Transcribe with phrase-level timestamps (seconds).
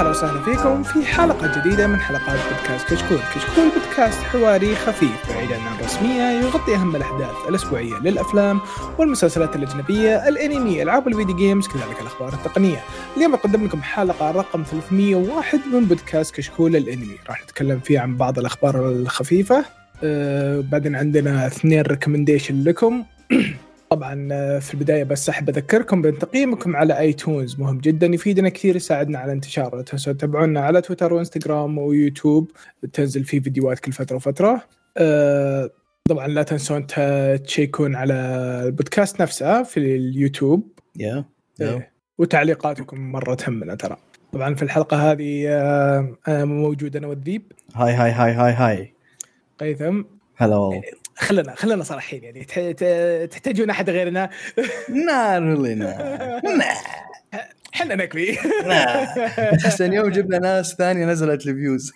[0.00, 5.52] هلا وسهلا فيكم في حلقة جديدة من حلقات بودكاست كشكول، كشكول بودكاست حواري خفيف بعيد
[5.52, 8.60] عن الرسمية يغطي أهم الأحداث الأسبوعية للأفلام
[8.98, 12.80] والمسلسلات الأجنبية، الأنمي، ألعاب ال video games، كذلك الأخبار التقنية.
[13.16, 18.38] اليوم أقدم لكم حلقة رقم 301 من بودكاست كشكول الأنمي، راح نتكلم فيه عن بعض
[18.38, 19.64] الأخبار الخفيفة.
[20.04, 23.04] آه بعدين عندنا اثنين recommendation لكم
[23.92, 28.76] طبعا آه، في البداية بس أحب أذكركم بان تقييمكم على iTunes مهم جدا يفيدنا كثير
[28.76, 32.50] يساعدنا على انتشاره لا تنسوا تتابعونا على تويتر وإنستغرام ويوتيوب.
[32.92, 34.62] تنزل فيه فيديوهات كل فترة وفترة.
[34.96, 35.70] أه
[36.08, 36.86] طبعا لا تنسون
[37.44, 38.14] تشيكون على
[38.66, 40.68] البودكاست نفسه في اليوتيوب.
[40.96, 41.24] يا
[41.60, 41.92] إيه.
[42.18, 43.96] وتعليقاتكم مرة تهمنا ترى.
[44.32, 47.52] طبعا في الحلقة هذه آه، آه، موجود أنا والذيب.
[47.74, 48.94] هاي هاي هاي هاي هاي
[49.60, 50.02] قيثم.
[50.36, 50.82] هلا والله
[51.20, 52.44] خلنا خلنا صراحين يعني.
[53.26, 54.30] تحتاجون أحد غيرنا؟
[55.06, 56.40] نار لنا
[57.74, 58.38] إحنا نكفي.
[59.66, 61.92] احسن يوم جبنا ناس ثانية نزلت ال views.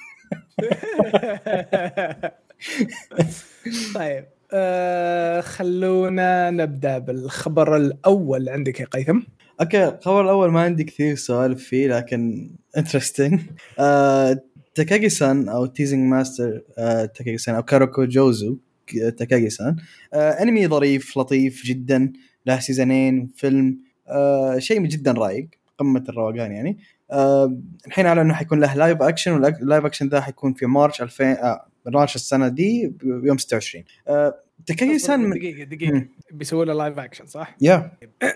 [3.95, 8.49] طيب آه خلونا نبدأ بالخبر الأول.
[8.49, 9.21] عندك يا هيثم؟
[9.61, 13.41] okay الخبر الأول ما عندي كثير سوالف فيه لكن interesting
[13.79, 14.43] آه
[14.75, 18.59] تاكاجي سان أو teasing master آه تاكاجي سان أو كاراكاي جوزو
[19.19, 19.77] تاكاجي سان
[20.15, 22.13] آه أنمي ظريف لطيف جدا
[22.47, 26.79] له season ين فيلم آه شيء جدا رايق قمة الروقان يعني.
[27.11, 31.03] آه الحين أعلن إنه حيكون له live action وال live action ذا حيكون في March
[31.03, 34.35] 2000 آه March السنة دي بيوم 26 آه
[34.67, 36.07] تاكاجي سان دقيقة دقيقة.
[36.33, 37.93] بيسووا له live action صح؟ يا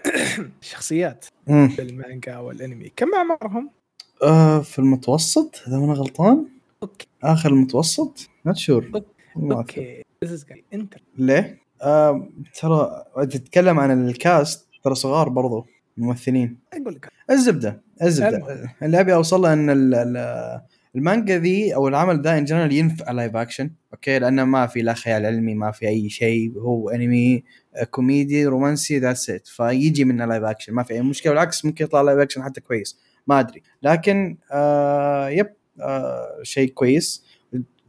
[0.61, 1.71] شخصيات مم.
[1.79, 2.93] بالمانجا والأنمي.
[2.97, 3.71] كم أعمارهم؟
[4.23, 6.47] آه في المتوسط إذا أنا غلطان.
[6.83, 7.07] okay.
[7.25, 8.91] آخر المتوسط not sure
[9.37, 10.03] okay.
[10.25, 10.59] This is good.
[10.75, 12.29] انت ليه؟ آه
[12.61, 16.59] ترى تتكلم عن ال cast ترى صغار برضو ممثلين.
[16.73, 17.09] أقول لك.
[17.31, 18.75] الزبدة الزبدة.
[18.83, 20.61] اللي أبي أوصل له إن ال- ال-
[20.97, 24.95] المانجا ذي أو العمل ذا in general ينفع live action okay؟ لأنه ما في لا
[24.95, 27.45] خيال علمي ما في أي شيء هو أنمي
[27.77, 31.33] آه، كوميدي رومانسي that's it فيجي منه live action ما في أي مشكلة.
[31.33, 32.99] بالعكس ممكن يطلع live action حتى كويس.
[33.27, 33.63] ما أدري.
[33.83, 35.47] لكن آه yep
[35.81, 37.25] آه شيء كويس.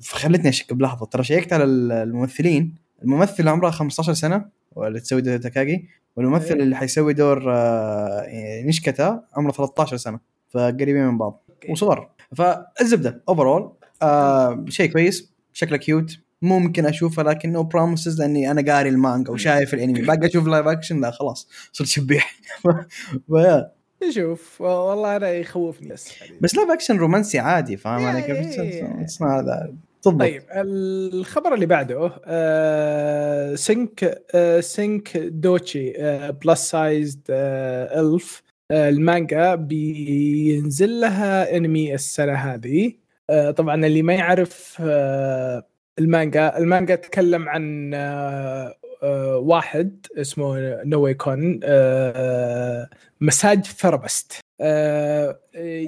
[0.08, 1.06] خلتني أشك بلحظة.
[1.06, 2.76] ترى شيكت على ال- الممثلين.
[3.04, 4.46] الممثل عمره 15 سنة
[4.78, 6.64] اللي تسوي دور تاكاجي والممثل إيه.
[6.64, 11.44] اللي حيسوي دور آه نيشيكاتا عمره 13 سنة فقريبين من بعض.
[11.70, 12.10] وصغار.
[12.36, 13.72] فالزبدة overall
[14.02, 15.32] آه شيء كويس.
[15.54, 20.02] شكله cute ممكن أشوفه لكن no promises لأني أنا قاري المانجا وشايف الأنمي.
[20.02, 21.50] باقي أشوف live action لا خلاص.
[21.74, 22.36] صرت شبيح.
[23.28, 23.72] ف yeah.
[24.16, 26.10] شوف والله أنا يخوفني بس.
[26.42, 31.66] بس لايف اكشن رومانسي عادي فاهم علي يا- كيف؟ not that- بالضبط طيب الخبر اللي
[31.66, 41.58] بعده آه سينك آه سينك دوتشي آه بلس سايزد آه الف آه المانجا بينزل لها
[41.58, 42.94] انمي السنة هذه.
[43.30, 45.66] آه طبعا اللي ما يعرف آه
[46.00, 52.90] المانجا المانجا تتكلم عن آه آه واحد اسمه نوي كون آه
[53.22, 54.40] massage therapist.
[54.62, 55.40] آه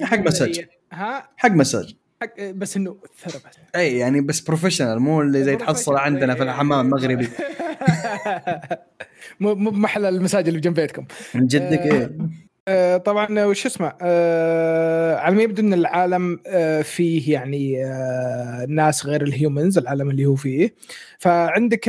[0.01, 0.65] حق مساج.
[0.93, 1.95] ها؟ حق مساج.
[2.21, 6.85] حق بس إنه ثيرابيست إي يعني بس professional مو اللي زي تحصل عندنا في الحمام
[6.85, 7.27] المغربي.
[9.39, 11.05] مو مو بمحل المساج اللي بجنب بيتكم
[11.35, 12.17] من جدك إيه
[12.67, 19.05] آه، طبعا وش اسمه؟ آه، على ما يبدو إن العالم آه، فيه يعني آه، ناس
[19.05, 20.75] غير ال humans العالم اللي هو فيه.
[21.19, 21.85] فعندك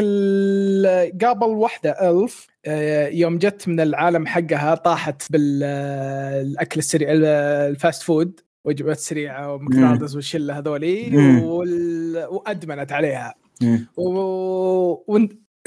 [1.25, 7.25] قابل واحدة elf آه، يوم جت من العالم حقها طاحت بالاكل السريع ال-
[7.71, 8.41] ال fast food.
[8.65, 11.17] وجبات سريعة وماكدونالدز والشلة هذولي.
[11.45, 12.27] وال...
[12.31, 13.87] وأدمنت عليها مم.
[13.97, 15.05] و-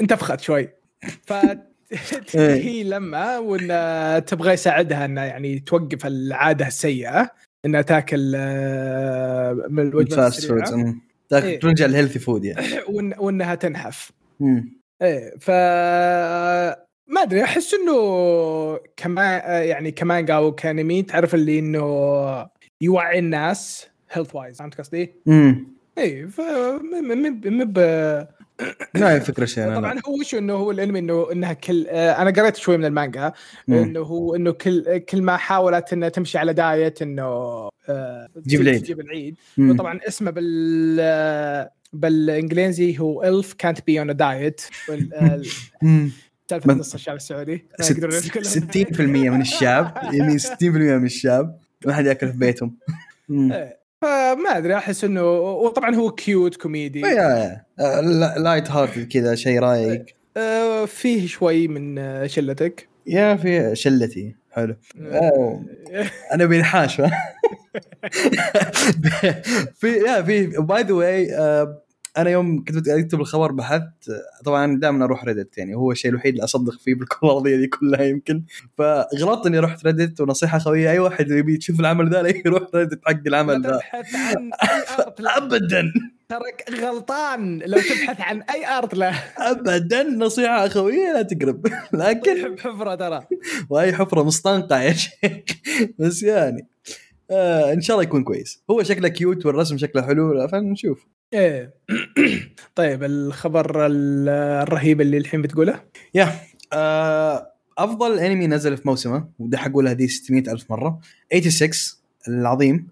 [0.00, 0.68] وانتفخت شوي
[1.22, 1.32] ف
[2.34, 7.30] هي لما وإن تبغى يساعدها إنها يعني توقف العادة السيئة
[7.64, 11.00] إنها تاكل آه، من الوجبات السريعة مم.
[11.28, 11.60] تاك- إيه.
[11.60, 14.12] ترجع ال healthy food يعني وإن وإنها تنحف.
[15.02, 15.50] إيه ف
[17.08, 17.96] ما أدري أحس إنه
[18.96, 21.86] كما يعني كمانجا أو كأنمي تعرف اللي إنه
[22.80, 25.66] يوعي الناس health wise فهمت قصدي؟ مم.
[25.98, 28.26] إيه ف م- م- م- ب-
[29.00, 32.22] ما هي فكره شيء طبعا أنا هو وش إنه هو الأنمي إنه إنها كل آه،
[32.22, 33.32] أنا قريت شوي من المانجا.
[33.68, 37.22] إنه هو إنه كل كل ما حاولت إنها تمشي على diet إنه
[37.88, 38.82] آه، تجيب العيد.
[38.82, 39.36] تجيب العيد.
[39.58, 44.60] وطبعا اسمه بال آه، بالإنجليزي هو الف كانت بي اون دايت.
[46.50, 48.48] سالفة نص الشعب السعودي ما ست- يقدرون يتكلمون.
[49.28, 52.76] 60% من الشعب يعني 60% من الشعب ما حد ياكل في بيتهم.
[53.30, 53.80] إيه.
[54.02, 57.00] فما أدري أحس إنه وطبعا هو كيوت كوميدي
[58.36, 60.04] light heart كذا شيء رايق.
[60.36, 62.88] آه، فيه شوي من آه، شلتك.
[63.06, 64.34] يا في شلتي.
[64.52, 64.76] حلو.
[66.32, 66.96] أنا بينحاش
[69.80, 71.28] في يا في by the way
[72.18, 76.44] أنا يوم كنت أكتب الخبر بحثت طبعا دائما أروح Reddit يعني هو الشيء الوحيد اللي
[76.44, 78.42] أصدق فيه بالكره الارضيه دي كلها يمكن.
[78.78, 83.20] فغلطت إني رحت Reddit ونصيحة خوية أي واحد يبي يشوف العمل ذا يروح Reddit حق
[83.26, 83.80] العمل ذا
[85.36, 85.92] ابدا.
[86.28, 87.58] ترك غلطان.
[87.58, 90.02] لو تبحث عن أي أرت له ابدا.
[90.02, 91.66] نصيحة اخويه لا تقرب.
[91.92, 93.26] لكن طيب حفرة ترى.
[93.70, 95.12] وهي حفرة مستنقع يا شيخ.
[95.98, 96.66] بس يعني
[97.30, 98.62] آه إن شاء الله يكون كويس.
[98.70, 101.06] هو شكله كيوت والرسم شكله حلو فنشوف.
[101.34, 101.74] إيه.
[102.74, 104.28] طيب الخبر ال-
[104.62, 105.80] الرهيب اللي الحين بتقوله؟
[106.14, 106.32] يا
[106.72, 111.00] آه أفضل أنمي نزل في موسمه وده حقولها دي 600 ألف مرة.
[111.32, 111.70] 86
[112.28, 112.88] العظيم.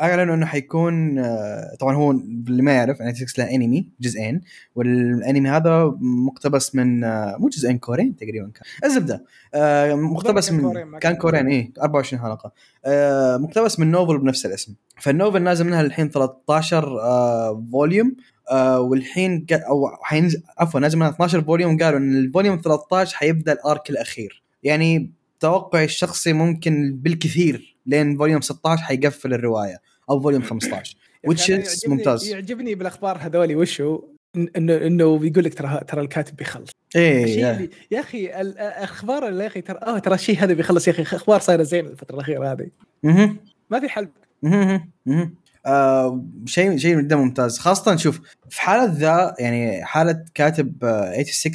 [0.00, 4.40] اعلنوا إنه حيكون آه طبعا هو اللي ما يعرف 86 له أنمي جزئين
[4.74, 8.62] والأنمي هذا مقتبس من آه مو جزئين cour ين تقريبا كان.
[8.84, 9.24] الزبدة
[9.54, 12.52] آه مقتبس من كان cour ين إيه 24 حلقة.
[12.84, 14.74] آه مقتبس من novel بنفس الاسم.
[15.00, 18.16] فال novel نازل منها الحين 13 آه volume.
[18.50, 21.78] آه والحين أو حينزل عفوا نازل منها 12 volume.
[21.78, 24.42] قالوا إن ال volume 13 حيبدأ ال arc الأخير.
[24.62, 25.10] يعني
[25.40, 29.80] توقعي الشخصي ممكن بالكثير لين volume 16 حيقفل الرواية
[30.10, 32.28] أو volume 15 يا أخي which أنا is يعجبني- ممتاز.
[32.28, 33.98] يعجبني بالأخبار هذولي وشو
[34.38, 37.40] إن- انه إنه بيقول لك ترى ترى الكاتب بيخلص إيه
[37.90, 38.00] يا.
[38.00, 41.40] أخي ال- الأخبار اللي يا أخي ترى آه ترى الشيء هذا بيخلص يا أخي أخبار
[41.40, 42.66] صايرة زين الفترة الأخيرة هذه
[43.02, 43.36] مهم.
[43.70, 44.08] ما في حل
[44.42, 44.90] مهم.
[45.06, 45.34] مهم.
[45.66, 51.52] آه شيء شيء جدا ممتاز خاصة شوف في حالة ذا يعني حالة كاتب آه 86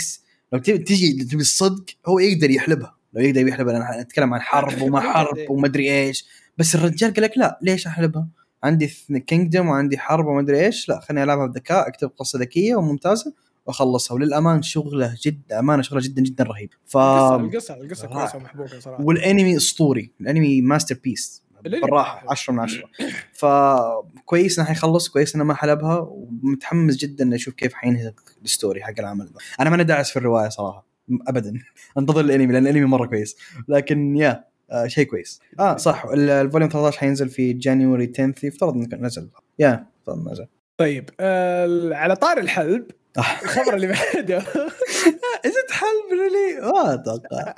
[0.54, 5.00] لو تبي تجي تبي الصدق هو يقدر يحلبها لو يقدر يحلبها نتكلم عن حرب وما
[5.00, 6.26] حرب وما ادري إيش.
[6.58, 8.28] بس الرجال قال لك لا ليش أحلبها؟
[8.64, 8.88] عندي
[9.28, 10.90] kingdom وعندي حرب وما ادري إيش.
[10.90, 13.34] لا خليني ألعبها بذكاء أكتب قصة ذكية وممتازة
[13.66, 14.16] وأخلصها.
[14.16, 16.70] وللأمان شغلة جدا أمانة شغلة جدا جدا رهيب.
[16.86, 18.08] ف القصة القصة.
[18.08, 19.04] كويسة ومحبوكه صراحة.
[19.04, 20.12] والأنمي أسطوري.
[20.22, 21.46] الأنمي masterpiece.
[21.64, 22.30] بالراحة حلو.
[22.30, 22.90] 10 من 10
[23.34, 28.94] فكويس انه حيخلص كويس انه ما حلبها ومتحمس جدا أشوف كيف حينهي ال story حق
[29.00, 30.94] العمل ذا أنا ماني داعس في الرواية صراحة.
[31.28, 31.54] ابدا.
[31.98, 33.38] أنتظر الأنمي لأن الأنمي مرة كويس.
[33.68, 35.40] لكن يا آه شيء كويس.
[35.60, 36.06] آه صح.
[36.06, 39.30] ال- ال volume 13 حينزل في January 10 يفترض إنه نزل.
[39.60, 40.48] يا يفترض نزل.
[40.78, 42.86] طيب آه على طار الحلب.
[43.18, 43.22] آه.
[43.44, 44.38] الخبر اللي بعده.
[45.46, 47.54] is حلب really ما أتوقع.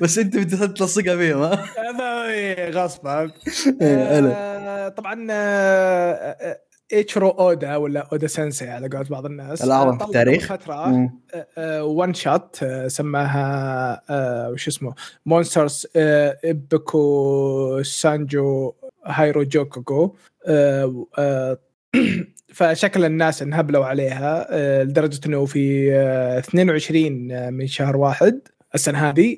[0.00, 1.64] بس أنت بتلصقها فيهم ها
[3.82, 4.32] إيه، هلا.
[4.32, 5.26] آه، طبعا
[6.92, 10.46] آه، آه، إيتشرو أودا ولا أودا sensei على قولة بعض الناس الأعظم آه، في التاريخ.
[10.52, 11.10] فترة.
[11.82, 14.94] one shot سماها آه، وش اسمه
[15.26, 15.86] Monsters
[16.44, 18.72] Ippyaku Sanjou
[19.06, 20.16] Hiryuu Jigoku
[20.46, 21.58] آه، آه،
[22.54, 28.40] فشكل الناس انهبلوا عليها آه، لدرجة إنه في آه، 22 من شهر واحد
[28.74, 29.36] السنة هذه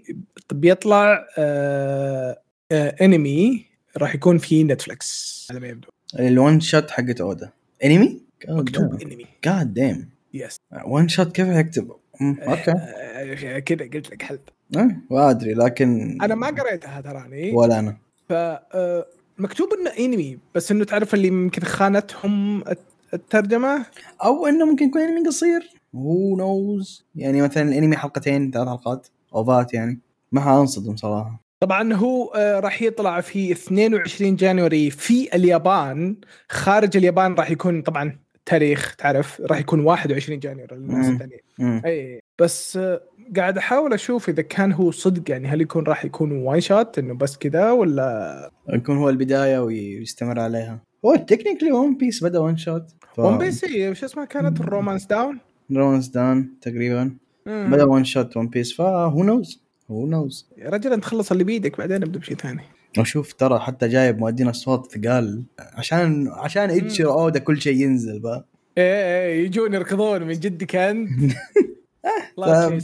[0.52, 2.42] بيطلع آه،
[2.72, 3.66] آه، انمي
[3.96, 5.88] راح يكون في Netflix على ما يبدو
[6.18, 7.50] ال one shot حقت اودا
[7.84, 11.90] انمي؟ مكتوب انمي God damn yes one shot كيف يكتب؟
[12.20, 12.70] مم، أوكي.
[12.70, 14.40] آه، كذا قلت لك حلب
[14.76, 17.52] آه، ما أدري لكن أنا ما قريتها تراني.
[17.52, 17.96] ولا أنا.
[18.28, 19.06] ف آه،
[19.38, 22.78] مكتوب إنه انمي بس إنه تعرف اللي يمكن خانتهم الت-
[23.14, 23.86] الترجمة؟
[24.24, 25.70] أو إنه ممكن يكون انمي قصير.
[25.94, 29.06] who knows يعني مثلا الانمي حلقتين ثلاث حلقات.
[29.34, 29.98] OVA ات يعني.
[30.32, 31.40] ما حأنصدم صراحة.
[31.60, 36.16] طبعا هو آه، راح يطلع في 22 January في اليابان.
[36.48, 41.08] خارج اليابان راح يكون طبعا تاريخ تعرف؟ راح يكون 21 January للناس.
[41.08, 41.82] الثانيين مم.
[41.84, 43.00] اي بس آه،
[43.36, 47.14] قاعد أحاول أشوف إذا كان هو صدق يعني هل يكون راح يكون one shot إنه
[47.14, 50.80] بس كذا ولا؟ يكون هو البداية ويستمر عليها.
[51.04, 53.18] هو technically One Piece بدأ one shot ف...
[53.18, 55.38] One Piece هي وش اسمها كانت؟ ال Romance Dawn
[55.72, 57.16] Romance Dawn تقريبا.
[57.46, 61.44] بدأ one shot One Piece ف who knows who knows يا رجل أنت خلص اللي
[61.44, 62.62] بيدك بعدين أبدأ بشيء ثاني.
[62.98, 68.44] وشوف ترى حتى جايب مؤدين اصوات ثقال عشان عشان ايتشيرو أودا كل شيء ينزل بقى.
[68.78, 71.08] إيه إيه يجون يركضون من جدك انت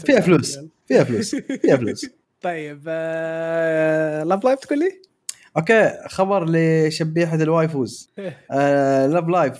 [0.06, 0.58] فيها فلوس.
[0.88, 2.06] فيها فلوس فيها فلوس.
[2.42, 2.88] طيب
[4.28, 5.02] Love Live تقول لي؟
[5.56, 8.10] أوكي خبر لشبيحة ال waifus
[8.50, 9.58] آه Love Live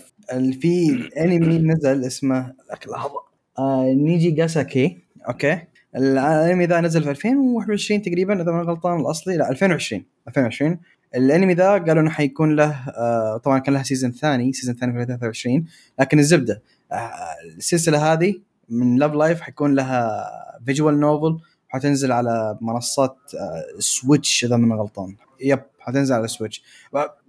[0.60, 2.52] في انمي نزل اسمه
[2.88, 3.20] لحظة.
[3.58, 4.98] آه Nijigasaki
[5.28, 5.58] أوكي.
[5.96, 10.78] الانمي ذا نزل في 2021 تقريبا إذا ما غلطان الأصلي لا 2020 2020
[11.14, 14.98] الانمي ذا قالوا إنه حيكون له آه طبعا كان له season ثاني season ثاني في
[14.98, 15.64] 2023
[16.00, 17.10] لكن الزبدة آه
[17.56, 18.34] السلسلة هذه
[18.68, 20.24] من Love Live حيكون لها
[20.66, 21.38] visual novel
[21.68, 25.16] حتنزل على منصات آه Switch إذا ما أنا غلطان.
[25.40, 26.62] yep حتنزل على Switch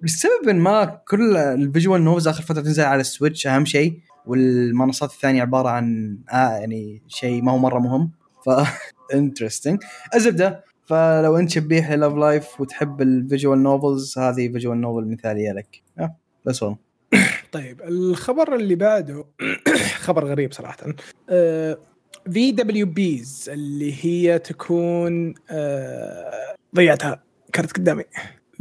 [0.03, 5.11] لسبب ما كل ال visual novels آخر فترة تنزل على ال Switch أهم شيء والمنصات
[5.11, 8.11] الثانية عبارة عن آه يعني شيء ما هو مرة مهم.
[8.45, 8.49] ف
[9.13, 9.83] interesting
[10.15, 15.51] الزبدة فلو انت شبيح ل Love Live وتحب ال visual novels هذه visual novel مثالية
[15.51, 15.81] لك.
[16.45, 16.77] بس والله
[17.51, 19.25] طيب الخبر اللي بعده
[20.05, 20.77] خبر غريب صراحة.
[22.31, 27.23] في دبليو بيز اللي هي تكون آه، ضيعتها
[27.53, 28.03] كانت قدامي.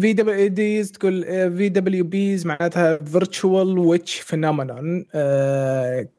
[0.01, 1.23] في دبليو ديز تقول
[1.57, 5.05] في دبليو بيز معناتها Virtual Witch Phenomenon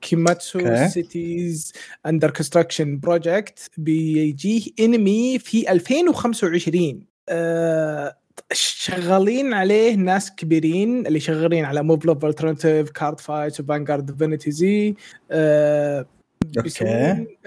[0.01, 0.87] كيماتسو.
[0.87, 1.73] City
[2.05, 8.15] Under Construction project بيجيه انمي في 2025 آه،
[8.53, 14.95] شغالين عليه ناس كبيرين اللي شغالين على Muv-Luv Alternative Cardfight و Vanguard DivineZ
[15.31, 16.05] آه،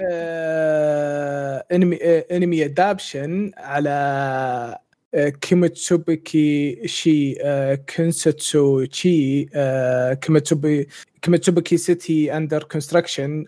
[0.01, 4.79] آه، انمي آه، انمي adaptation على
[5.41, 7.35] كيميتسوبيكي شي
[7.97, 9.45] كنساتسو تشي
[11.23, 13.45] كيميتسوبيكي City Under Construction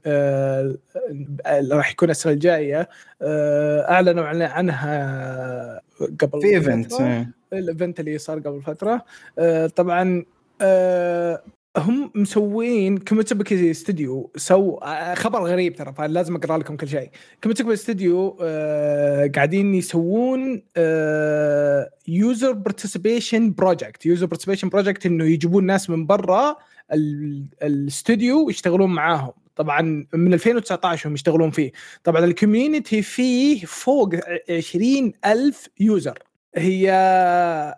[1.72, 2.88] راح يكون السنة الجاية.
[3.22, 5.80] آه، أعلنوا عن- عنها
[6.20, 6.92] قبل في event.
[7.52, 9.04] ال event اللي صار قبل فترة.
[9.38, 10.24] آه، طبعا
[10.62, 11.42] آه،
[11.76, 17.10] هم مسوين كوميتسوبيكي استوديو so آه، خبر غريب ترى فلازم أقرأ لكم كل شيء.
[17.42, 20.62] كوميتسوبيكي استوديو آه، قاعدين يسوون
[22.08, 26.56] user participation project user participation project إنه يجيبون ناس من برا
[26.92, 29.32] ال- الاستوديو ويشتغلون معاهم.
[29.56, 31.72] طبعا من 2019 هم يشتغلون فيه.
[32.04, 34.10] طبعا ال community فيه فوق
[34.50, 36.18] 20 ألف user
[36.56, 36.90] هي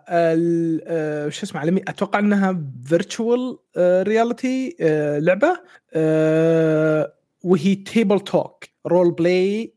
[0.09, 4.75] ال- آه، شو اسمه على أتوقع إنها virtual reality
[5.19, 5.57] لعبة
[5.93, 7.13] آه،
[7.43, 9.73] وهي table talk role play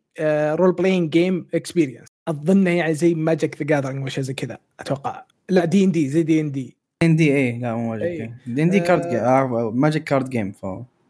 [0.54, 5.64] role-playing game experience أظنها يعني زي Magic the Gathering ولا شيء زي كذا أتوقع لا
[5.64, 7.90] دي ان دي زي دي ان دي ان دي اي لا مو.
[7.90, 9.70] Magic D&D card آه.
[9.74, 10.52] Magic card game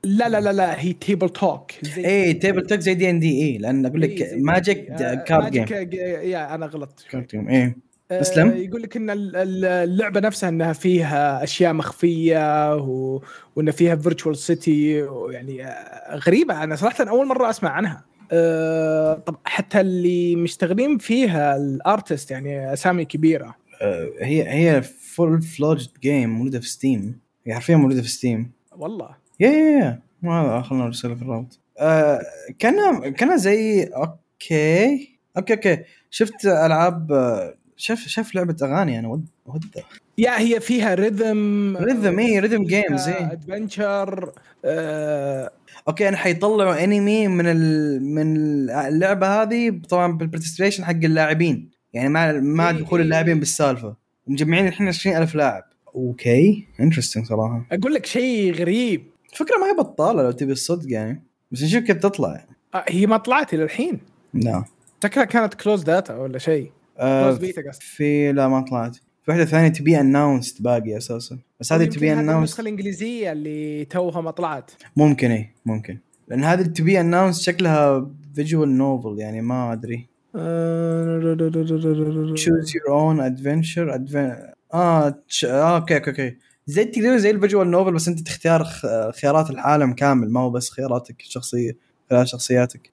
[0.06, 3.86] لا لا لا لا هي table talk زي اي table talk زي D&D اي لأن
[3.86, 4.90] أقول لك Magic.
[4.90, 7.06] آه، card game آه، يا أنا غلطت.
[7.10, 7.74] card game اي
[8.10, 13.20] آه، أسلم؟ يقول لك إن ال- ال- اللعبة نفسها إنها فيها أشياء مخفية و...
[13.56, 16.62] وإن فيها virtual city يعني آه، غريبة.
[16.64, 18.04] أنا صراحة أول مرة أسمع عنها.
[18.32, 23.54] أه طب حتى اللي مشتغلين فيها ال artist يعني أسامي كبيرة.
[23.82, 29.25] آه، هي هي full-fledged game موجوده في Steam هي حرفيا موجوده في Steam والله.
[29.40, 30.02] yeah yeah yeah.
[30.22, 31.60] ما خلنا نرسلها في الرابط.
[31.78, 32.20] آه
[32.58, 35.18] كان كان زي okay.
[35.36, 35.82] Okay okay.
[36.10, 39.64] شفت ألعاب آه، شاف شاف لعبة أغاني أنا ود ود
[40.18, 44.32] Yeah هي فيها rhythm rhythm اي rhythm games اي adventure
[44.64, 45.50] أه.
[45.88, 48.02] Okay أنا حيطلعوا انمي من ال...
[48.02, 48.36] من
[48.70, 51.70] اللعبة هذه طبعا بال participation حق اللاعبين.
[51.92, 53.04] يعني مع مع إيه، دخول إيه.
[53.04, 53.96] اللاعبين بالسالفة.
[54.26, 55.64] ومجمعين الحين 20000 لاعب.
[55.94, 57.66] Okay interesting صراحة.
[57.72, 59.02] أقول لك شيء غريب.
[59.40, 61.22] الفكرة ما هي بطالة لو تبي الصدق يعني.
[61.52, 62.56] بس نشوف كيف تطلع يعني.
[62.74, 64.00] آه، هي ما طلعت إلى الحين.
[64.34, 64.64] لا.
[65.04, 66.70] شكلها كانت closed beta ولا شيء.
[66.98, 68.96] قصدي في لا ما طلعت.
[68.96, 71.38] في واحدة ثانية تبي announced باقي أساسا.
[71.60, 74.70] بس هذه تبي هذه announced النسخة الإنجليزية اللي توها ما طلعت.
[74.96, 75.98] ممكن اي ممكن.
[76.28, 80.06] لأن هذه اللي تبي announced شكلها visual novel يعني ما أدري.
[82.36, 84.54] choose your own adventure adven...
[84.74, 86.36] آه okay okay okay.
[86.66, 88.64] زي تقريبا زي ال visual novel بس أنت تختار.
[89.20, 91.76] خيارات العالم كامل ما هو بس خياراتك الشخصية
[92.10, 92.92] خيارات شخصياتك.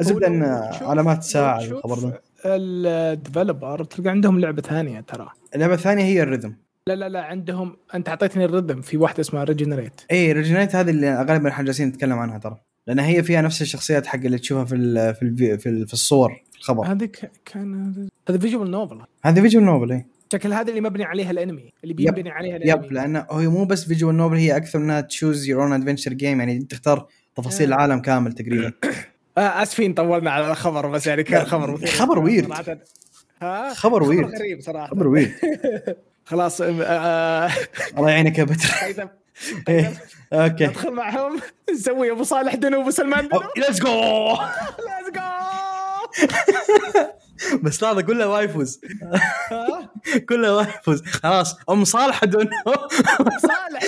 [0.00, 0.42] الزبده أن
[0.82, 2.22] علامات ساعه الخبر ده.
[2.44, 5.28] ال developer تلقى عندهم لعبة ثانية ترى.
[5.54, 6.56] اللعبة الثانية هي ال rhythm.
[6.86, 10.90] لا لا لا عندهم أنت أعطيتني ال rhythm في واحدة اسمها Regenerate إي Regenerate هذه
[10.90, 12.56] اللي إحنا جالسين نتكلم عنها ترى.
[12.86, 15.92] لأن هي فيها نفس الشخصيات حق اللي تشوفها في ال في ال في, ال في
[15.92, 16.86] الصور في الخبر.
[16.86, 17.08] هذه
[17.44, 17.94] كان
[18.28, 20.06] هذا visual novel هذه visual novel إي.
[20.32, 21.94] شكل هذا اللي مبني عليها الانمي اللي.
[21.94, 25.62] بينبني عليها الانمي yep لأنه هي مو بس visual novel هي أكثر منها choose your
[25.62, 27.76] own adventure game يعني تختار تفاصيل آه.
[27.76, 28.72] العالم كامل تقريبا
[29.38, 31.86] آه آسفين طولنا على الخبر بس يعني كان خبر.
[31.86, 32.42] خبر.
[32.42, 32.78] صراحة.
[33.42, 34.38] ها خبر weird.
[34.38, 35.32] غريب صراحة خبر ويرد
[36.24, 37.50] خلاص آه،
[37.98, 39.06] الله يعينك يا بدر قيثم
[39.68, 39.92] إيه.
[40.32, 41.40] أوكي ندخل معهم
[41.72, 45.20] نسوي أبو صالح دنو أبو سلمان دنو ليتس جو ليتس جو
[47.62, 48.80] بس هذا كله وايفوز
[50.28, 52.50] كله وايفوز خلاص أم صالح دون.
[53.42, 53.82] صالح.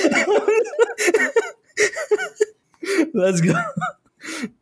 [3.14, 3.54] Let's go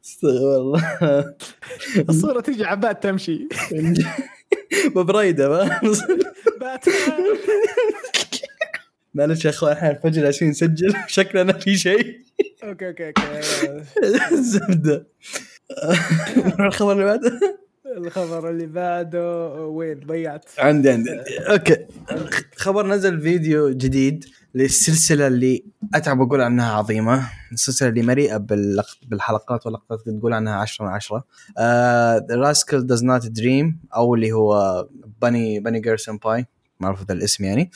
[0.04, 1.34] استغفر الله.
[2.08, 3.48] الصورة تجي عباد تمشي.
[4.94, 5.80] ببريدة
[9.14, 12.20] معلش يا اخوان الحين الفجر عشان نسجل شكلنا في شيء.
[12.64, 13.22] Okay okay okay.
[14.34, 15.06] الزبده
[16.66, 17.58] الخبر اللي بعده.
[17.96, 20.44] الخبر اللي بعده وين؟ ضيعت.
[20.58, 21.10] عندي عندي.
[21.50, 21.76] Okay.
[22.56, 27.28] خبر نزل فيديو جديد للسلسله اللي أتعب أقول عنها عظيمة.
[27.52, 28.36] السلسله اللي مليئه
[29.06, 31.24] بالحلقات واللقطات اللي تقول عنها 10 من 10
[32.30, 34.86] Rascal Does Not Dream أو اللي هو
[35.22, 36.46] Bunny Bunny Girl Senpai
[36.80, 37.70] ما أعرف ذا الاسم يعني.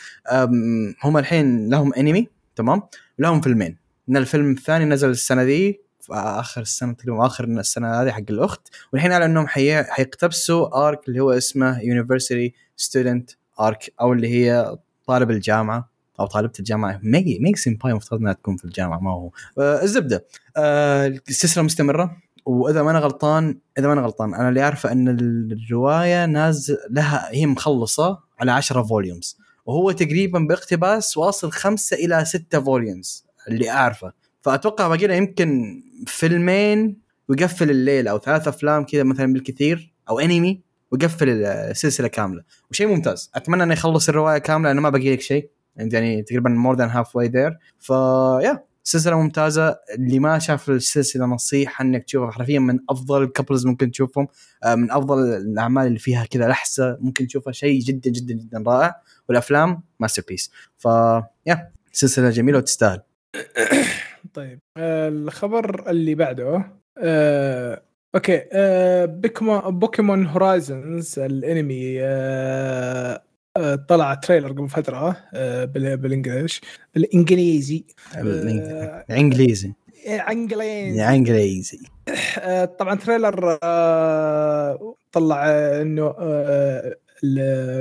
[1.04, 2.82] هم الحين لهم انمي تمام؟
[3.18, 3.76] لهم فيلمين.
[4.08, 8.68] إن الفيلم الثاني نزل السنة ذي في آخر السنة تقريبا آخر السنة هذه حق الأخت.
[8.92, 9.84] والحين على إنهم حي...
[9.84, 13.30] حيقتبسوا arc اللي هو اسمه University Student
[13.60, 17.00] Arc أو اللي هي طالب الجامعة أو طالبة الجامعة.
[17.02, 19.30] ميجي ميجي senpai مفترض إنها تكون في الجامعة ما هو.
[19.58, 20.26] آه الزبدة.
[20.56, 25.08] آه السلسلة مستمرة وإذا ما أنا غلطان إذا ما أنا غلطان أنا اللي أعرفه إن
[25.52, 32.60] الرواية نازل لها هي مخلصة على 10 volumes وهو تقريبا باقتباس واصل خمسة إلى ستة
[32.60, 34.12] volumes اللي أعرفه.
[34.46, 36.98] فأتوقع باقي يمكن فيلمين
[37.28, 40.60] ويقفل الليل أو ثلاث أفلام كذا مثلا بالكثير أو أنمي
[40.90, 42.42] ويقفل السلسلة كاملة.
[42.70, 43.30] وشيء ممتاز.
[43.34, 45.50] أتمنى إنه يخلص الرواية كاملة لأنه ما باقي لك شيء.
[45.80, 49.76] انت يعني تقريبا more than halfway there ف yeah سلسلة ممتازة.
[49.94, 54.28] اللي ما شاف السلسلة نصيحة إنك تشوفها حرفيا من أفضل ال couples ممكن تشوفهم
[54.64, 57.52] آه، من أفضل الأعمال اللي فيها كذا لحسة ممكن تشوفها.
[57.52, 58.94] شيء جدا جدا جدا رائع.
[59.28, 60.84] والأفلام masterpiece ف
[61.46, 63.00] yeah سلسلة جميلة وتستاهل.
[64.36, 64.58] طيب.
[64.76, 67.82] آه، الخبر اللي بعده آه،
[68.14, 69.04] okay آه،
[69.70, 73.22] بوكيمون هورايزنز الأنمي آه،
[73.56, 76.60] آه، طلع trailer قبل فترة آه، بال- بال English
[76.94, 77.84] بالإنجليزي.
[78.16, 79.72] آه، إنجليزي.
[80.30, 81.08] إنجليزي.
[81.08, 81.78] إنجليزي.
[82.78, 83.58] طبعا trailer
[85.12, 85.44] طلع
[85.80, 86.14] إنه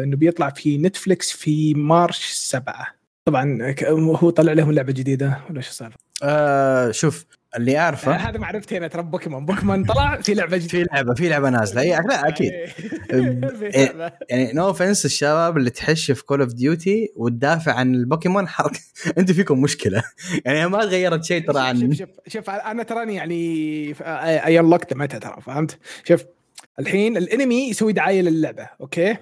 [0.04, 2.88] إنه بيطلع في نتفلكس في March سبعة.
[3.26, 7.26] طبعا ك- هو طلع لهم لعبة جديدة ولا شو السالفه؟ آه شوف
[7.58, 11.14] اللي آه، اعرفه هذا معرفتي أنا ترى بوكيمون بوكيمون طلع في لعبة جديدة في لعبه
[11.14, 12.52] في لعبة نازلة اي لا أكيد
[13.60, 13.92] في إيه.
[13.94, 14.12] لعبة.
[14.30, 18.80] يعني no offense الشباب اللي تحش في كول اوف ديوتي وتدافع عن البوكيمون حركه
[19.18, 20.04] أنتم فيكم مشكلة
[20.46, 23.36] يعني ما تغيرت شيء ترى شوف عن شوف شوف أنا تراني يعني
[24.46, 26.24] I unlocked متى ترى فهمت؟ شوف
[26.80, 29.18] الحين الانمي يسوي دعاية للعبة okay؟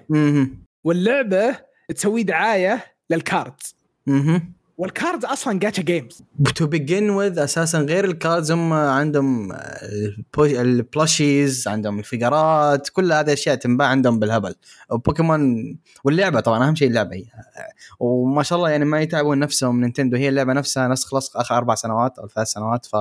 [0.84, 1.56] واللعبة
[1.94, 3.76] تسوي دعاية لل cards
[4.06, 4.53] مهم.
[4.78, 6.22] وال cards أصلا gacha games
[6.54, 9.52] to begin with أساسا غير ال cards هم عندهم
[10.38, 14.54] ال plushies عندهم الفيقرات كل هذه أشياء تنباع عندهم بالهبل.
[14.90, 17.24] وبوكيمون واللعبة طبعا أهم شيء اللعبة هي.
[18.00, 21.74] وما شاء الله يعني ما يتعبون نفسهم نينتندو هي اللعبة نفسها نسخ لصق آخر أربع
[21.74, 22.94] سنوات أو ثلاث سنوات ف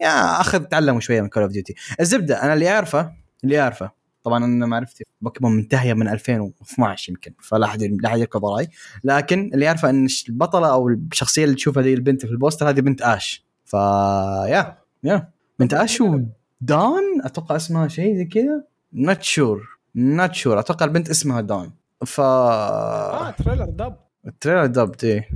[0.00, 3.12] yeah أخذ تعلموا شوية من كول اوف ديوتي الزبدة أنا اللي اعرفه
[3.44, 3.97] اللي أعرفه
[4.28, 8.68] طبعا أنا معرفتي بوكيمون منتهية من 2012 يمكن فلا أحد لا أحد يركض وراي.
[9.04, 13.02] لكن اللي اعرفه إن البطلة أو الشخصية اللي تشوفها ذي البنت في البوستر هذه بنت
[13.02, 13.44] آش.
[13.64, 15.28] ف yeah yeah.
[15.58, 18.64] بنت آش ودان أتوقع اسمها شيء زي كذا.
[18.92, 21.70] not sure not sure أتوقع البنت اسمها دان.
[22.06, 23.96] ف آه trailer dub.
[24.26, 25.28] ال trailer dubbed إيه.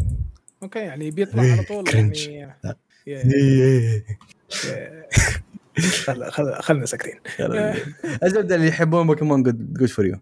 [0.63, 2.29] okay يعني بيطلع على طول cringe.
[3.07, 4.05] يعني
[5.81, 7.15] خل- خل- خلنا ساكتين.
[8.23, 10.17] الزبده اللي يحبون بوكيمون good good for you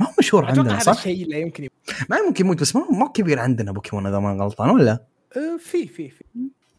[0.00, 1.70] ما هو مشهور عندنا هذا صح؟ الشيء لا يمكن يب-
[2.10, 4.92] ما ممكن يموت بس ما ما كبير عندنا بوكيمون إذا ما غلطان ولا؟
[5.36, 6.24] آه، في في في.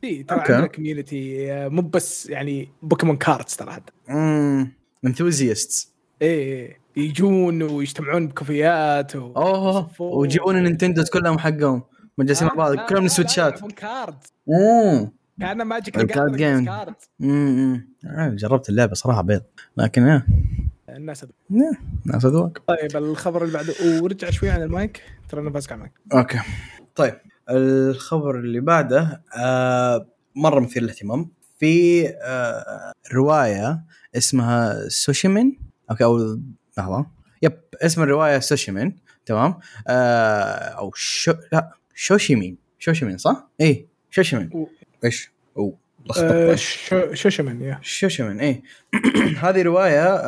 [0.01, 0.39] في ترى.
[0.39, 4.71] عندنا community مو بس يعني بوكيمون cards ترى حتى امم
[5.06, 9.33] enthusiasts إيه يجون ويجتمعون بكافيات و...
[9.38, 9.89] أوه.
[10.01, 11.83] ويجيبون النينتندوز كلهم حقهم
[12.17, 15.12] مجلسين مع بعض كلهم السويتشات cards امم
[15.43, 16.65] كان ماجيك ال card game.
[18.36, 19.43] جربت اللعبة صراحة بيض.
[19.77, 20.25] لكن إيه
[20.89, 21.34] الناس هذول.
[21.51, 22.63] إيه، ناس أذواق.
[22.67, 25.01] طيب الخبر اللي بعده ورجع شوي عن المايك.
[25.29, 25.91] ترى أنا بسمع معك.
[26.13, 26.39] okay.
[26.95, 27.15] طيب
[27.49, 31.32] الخبر اللي بعده آه مرة مثير للاهتمام.
[31.60, 33.84] في آه رواية
[34.15, 35.60] اسمها سوشيمين
[35.91, 36.39] okay أو
[36.77, 37.06] لحظة.
[37.41, 39.60] yep اسم الرواية سوشيمين تمام.
[39.88, 39.91] آه
[40.53, 44.67] أو شو لا شوشيمين شوشيمين صح؟ إيه شوشيمين
[45.06, 48.63] إيش؟ أو آه، لخبطت شو شو شمن yeah شوشيمين إيه.
[49.43, 50.21] هذه رواية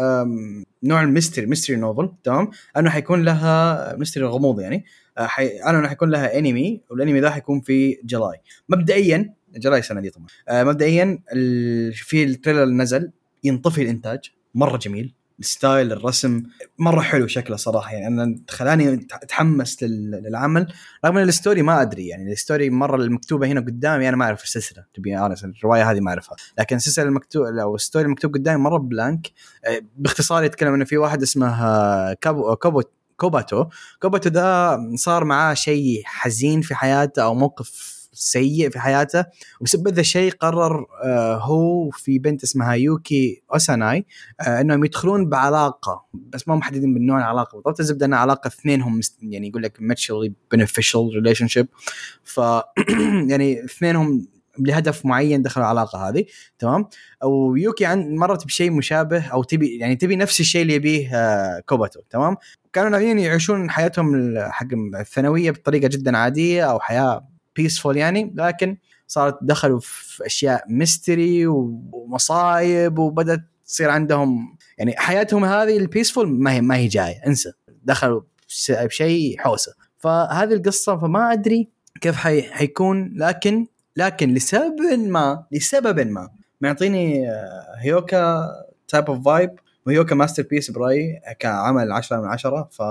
[0.83, 4.85] نوع ال mystery mystery novel تمام؟ أنه حيكون لها mystery غموض يعني.
[5.17, 5.47] آه، حي...
[5.47, 8.37] أنه حيكون لها انمي والانمي ذا حيكون في July
[8.69, 10.27] مبدئيا July السنة دي طبعا.
[10.49, 11.93] آه، مبدئيا ال...
[11.93, 13.11] في ال trailer نزل
[13.43, 14.19] ينطفي الإنتاج
[14.55, 15.13] مرة جميل.
[15.39, 16.43] ال style الرسم
[16.79, 17.91] مرة حلو شكله صراحة.
[17.93, 20.73] يعني أنا خلاني أتحمس لل- للعمل.
[21.05, 24.25] رغم إن ال story ما أدري يعني ال story مرة المكتوبة هنا قدامي أنا ما
[24.25, 26.35] أعرف السلسلة تبي الرواية هذه ما أعرفها.
[26.59, 29.31] لكن السلسلة المكتوب أو ال story المكتوب قدامي مرة blank
[29.65, 32.81] آه، باختصار يتكلم إنه في واحد اسمه آه، كابو كوبو
[33.17, 33.65] كوباتو.
[34.01, 39.25] كوباتو ده صار معاه شيء حزين في حياته أو موقف سيء في حياته.
[39.61, 44.05] وبسبب ذا الشيء قرر آه هو في بنت اسمها يوكي أوساناي
[44.41, 46.05] آه إنهم يدخلون بعلاقة.
[46.13, 47.79] بس ما محددين بالنوع العلاقة بالضبط.
[47.79, 51.65] الزبدة إنها علاقة اثنينهم يعني يقول لك mutually beneficial relationship.
[52.23, 52.39] ف
[53.31, 54.27] يعني اثنينهم
[54.59, 56.25] لهدف معين دخلوا العلاقة هذه.
[56.59, 56.85] تمام؟
[57.23, 61.99] ويوكي عن مرت بشيء مشابه أو تبي يعني تبي نفس الشيء اللي يبيه آه، كوباتو.
[62.09, 62.35] تمام؟
[62.73, 64.67] كانوا ناويين يعيشون حياتهم حق
[64.99, 72.99] الثانوية بطريقة جدا عادية أو حياة peaceful يعني لكن صارت دخلوا في أشياء mystery ومصايب
[72.99, 77.51] وبدأت تصير عندهم يعني حياتهم هذه ال peaceful ما هي ما هي جاية انسى.
[77.83, 79.73] دخلوا بش- بشيء حوسة.
[79.97, 81.69] فهذه القصة فما أدري
[82.01, 86.29] كيف حي حيكون لكن لكن لسبب ما لسبب ما.
[86.61, 88.45] معطيني آه، هيوكا
[88.87, 89.49] type of vibe
[89.87, 92.81] وهيوكا masterpiece برأيي كعمل 10 من 10 ف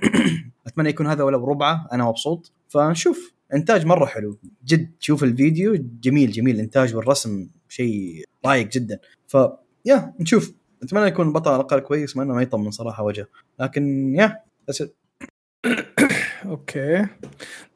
[0.66, 2.52] أتمنى يكون هذا ولو ربعة أنا مبسوط.
[2.68, 3.32] فنشوف.
[3.54, 4.38] انتاج مرة حلو.
[4.64, 6.54] جد شوف الفيديو جميل جميل.
[6.54, 8.98] الإنتاج والرسم شيء رايق جدا.
[9.26, 9.36] ف
[9.84, 10.54] yeah نشوف.
[10.82, 13.26] أتمنى يكون البطل على الأقل كويس ما إنه ما يطمن صراحة وجهه.
[13.60, 14.36] لكن yeah
[16.44, 17.06] okay.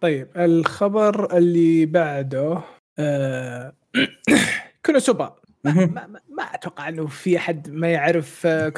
[0.00, 2.62] طيب الخبر اللي بعده
[2.98, 3.72] آه...
[4.86, 5.36] كونوسوبا.
[5.64, 8.68] ما, ما, ما- أتوقع إنه في أحد ما يعرف آه،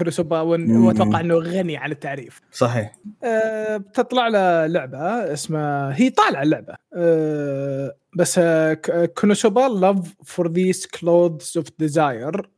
[0.71, 0.85] مم.
[0.87, 2.41] وأتوقع إنه غني عن التعريف.
[2.53, 2.93] صحيح.
[3.25, 4.99] آه، بتطلع له لعبة
[5.33, 6.75] اسمها هي طالعة اللعبة.
[6.95, 12.51] آه، بس آه، ك- كونوسوبا Love for These Clothes of Desire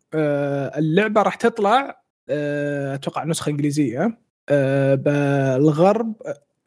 [0.79, 4.19] اللعبة راح تطلع آه، أتوقع نسخة إنجليزية.
[4.49, 6.14] آه، بالغرب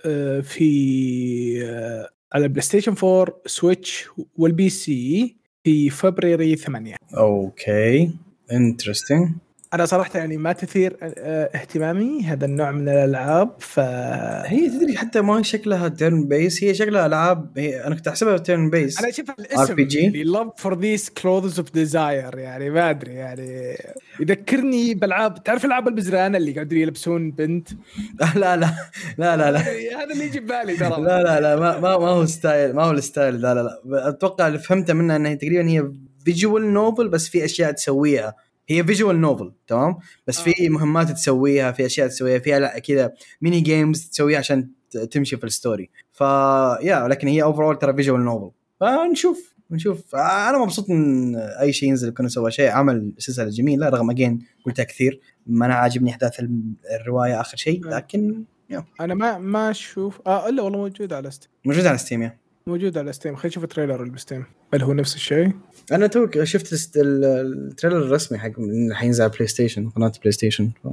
[0.06, 8.12] آه، في آه، على بلاي ستيشن 4 سويتش وال PC في فبراير 8 أوكي
[8.52, 9.30] interesting
[9.74, 15.22] أنا صراحة يعني ما تثير آه، اهتمامي هذا النوع من الألعاب ف هي تدري حتى
[15.22, 19.96] ما شكلها turn-based هي شكلها ألعاب هي أنا كنت أحسبها turn-based أنا أشوف الاسم RPG؟
[19.96, 23.78] يعني love flower this clothes of desire يعني ما أدري يعني
[24.20, 27.70] يذكرني بالعاب تعرف العاب البزران اللي قاعدين يلبسون بنت؟
[28.36, 28.56] لا لا
[29.18, 29.60] لا لا لا.
[30.02, 31.02] هذا اللي يجي ببالي ترى.
[31.02, 34.10] لا لا لا ما ما, ما هو ستايل ما هو الستايل لا لا لا.
[34.10, 35.92] أتوقع اللي فهمته منها انها تقريبا هي
[36.26, 38.36] visual novel بس في أشياء تسويها.
[38.70, 39.98] هي visual novel تمام؟
[40.28, 44.70] بس في مهمات تسويها في أشياء تسويها فيها لا كذا mini games تسويها عشان
[45.12, 46.22] تمشي في ال story ف
[46.82, 50.16] yeah لكن هي over ترى visual novel فنشوف نشوف.
[50.16, 52.70] آه، أنا مبسوط من أي شيء ينزل كنا سوى شيء.
[52.72, 55.20] عمل سلسلة جميلة رغم again قلتها كثير.
[55.46, 60.22] ما أنا عاجبني أحداث ال- الرواية آخر شيء لكن yeah أنا ما ما أشوف.
[60.28, 63.64] آه إلا والله موجود على ستيم موجود على ستيم yeah موجود على ستيم خلينا نشوف
[63.64, 64.46] ال trailer اللي بستيم.
[64.74, 65.52] هل هو نفس الشيء؟
[65.92, 68.52] أنا تو شفت ال trailer الرسمي حق
[68.92, 70.88] حينزل على بلاي ستيشن قناة بلاي ستيشن ف...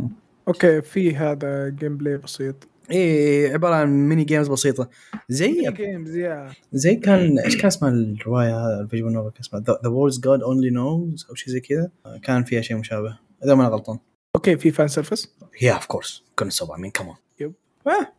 [0.48, 2.68] أوكي في هذا gameplay بسيط.
[2.90, 4.90] إيه عبارة عن mini games بسيطة.
[5.28, 9.62] زي games yeah زي كان إيش كان اسمها الرواية؟ هذا ال visual novel كان اسمها
[9.84, 11.90] The World God Only Knows أو شيء زي كذا.
[12.22, 13.98] كان فيها شيء مشابه إذا ما أنا غلطان.
[14.36, 17.14] أوكي في fan service yeah of course كنا سبعة مين كمان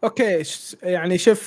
[0.03, 1.41] أوكي ش- يعني شوف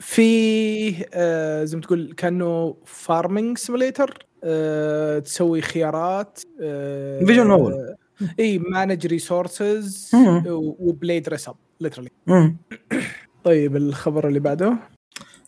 [0.00, 7.96] في آه زي ما تقول كأنه farming simulator آه تسوي خيارات آه Visual novel.
[8.40, 10.10] إي manage resources.
[10.78, 12.10] وبليد ريس اب literally.
[13.44, 14.76] طيب الخبر اللي بعده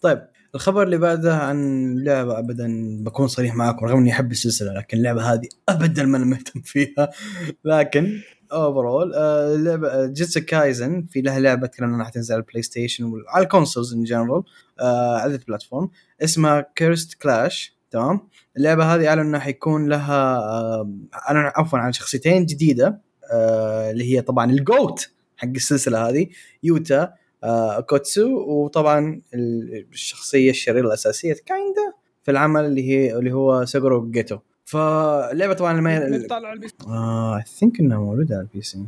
[0.02, 0.22] طيب
[0.54, 2.68] الخبر اللي بعده عن لعبة ابدا
[3.04, 7.10] بكون صريح معاكم رغم إني أحب السلسلة لكن اللعبة هذه ابدا ما أنا مهتم فيها
[7.64, 8.20] لكن
[8.52, 13.44] overall آه لعبة جيتسو كايزن في لها لعبة تكلمنا عنها حتنزل على البلاي ستيشن وعلى
[13.44, 14.42] ال consoles in general
[14.80, 15.90] آه عدة platform
[16.22, 18.20] اسمها Cursed Clash تمام؟
[18.56, 23.00] اللعبة هذه اعلنوا انها حيكون لها آه اعلنوا عفوا عن شخصيتين جديدة
[23.32, 26.26] آه اللي هي طبعا ال GOAT حق السلسلة هذه
[26.62, 34.10] يوتا آه اوكوتسو وطبعا الشخصية الشريرة الأساسية kinda في العمل اللي هي اللي هو سوجورو
[34.10, 38.84] جيتو فاللعبه طبعا ما طالع البي آه I think إنها موجودة على ال PC.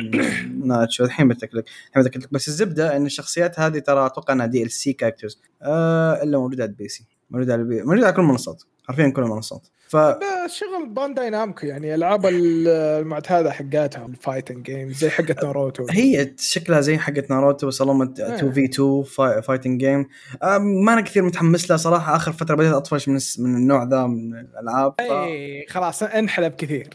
[0.68, 4.34] لا شو الحين بتاكد لك الحين بتاكد لك بس الزبدة إن الشخصيات هذه ترى أتوقع
[4.34, 7.04] إنها DLC characters آه إلا موجودة على ال PC.
[7.30, 9.96] موجودة على البي موجودة على كل المنصات حرفيا كل المنصات ف
[10.46, 15.86] شغل بانداي نامكو يعني ألعاب المعتاده حقاتها ال fighting games زي حقت ناروتو.
[15.90, 20.06] هي شكلها زي حقت ناروتو بس اللهم 2 في 2 fighting game
[20.60, 22.16] ما أنا كثير متحمس لها صراحة.
[22.16, 25.00] آخر فترة بديت أطفش من من النوع ذا من الألعاب ف...
[25.00, 26.88] اي خلاص انحلب كثير.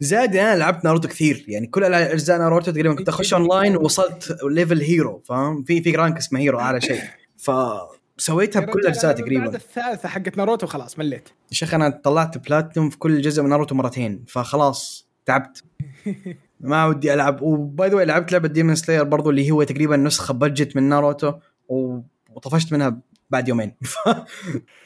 [0.00, 1.44] زاد أنا لعبت ناروتو كثير.
[1.48, 6.16] يعني كل أجزاء ناروتو تقريبا كنت أخش اونلاين ووصلت level hero فاهم؟ في في rank
[6.16, 7.00] اسمه hero أعلى شيء.
[8.18, 9.44] فسويتها بكل الاجزاء أنا تقريبا.
[9.44, 11.28] بعد الثالثة حقت ناروتو خلاص مليت.
[11.28, 15.62] يا شيخ أنا طلعت بلاتنوم في كل جزء من ناروتو مرتين فخلاص تعبت.
[16.60, 17.42] ما ودي ألعب.
[17.42, 20.82] و by the way لعبت لعبة ديمون سلاير برضو اللي هو تقريبا نسخة budget من
[20.82, 21.32] ناروتو
[21.68, 21.98] و-
[22.34, 22.98] وطفشت منها
[23.30, 23.74] بعد يومين.
[23.82, 23.96] ف...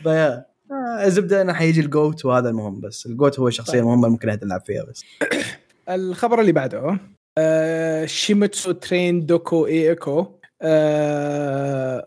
[0.03, 0.47] ف yeah
[1.05, 3.07] الزبدة إنه حيجي ال GOAT وهذا المهم بس.
[3.07, 3.83] ال GOAT هو الشخصية طيب.
[3.83, 5.05] المهمة ممكن تلعب فيها بس.
[5.89, 6.99] الخبر اللي بعده
[7.39, 10.27] آه شيوماتسو train دوكو e ايكو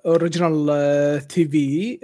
[0.06, 2.00] original TV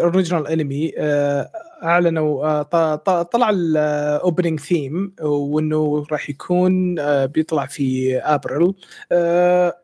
[0.00, 1.50] original انمي آه
[1.82, 8.74] أعلنوا آه طلع ال opening theme وإنه راح يكون آه بيطلع في ابريل
[9.12, 9.74] آه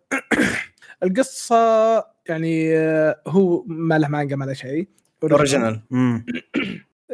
[1.02, 1.56] القصة
[2.28, 4.88] يعني آه هو ما له مانجا ما له شيء.
[5.22, 5.80] original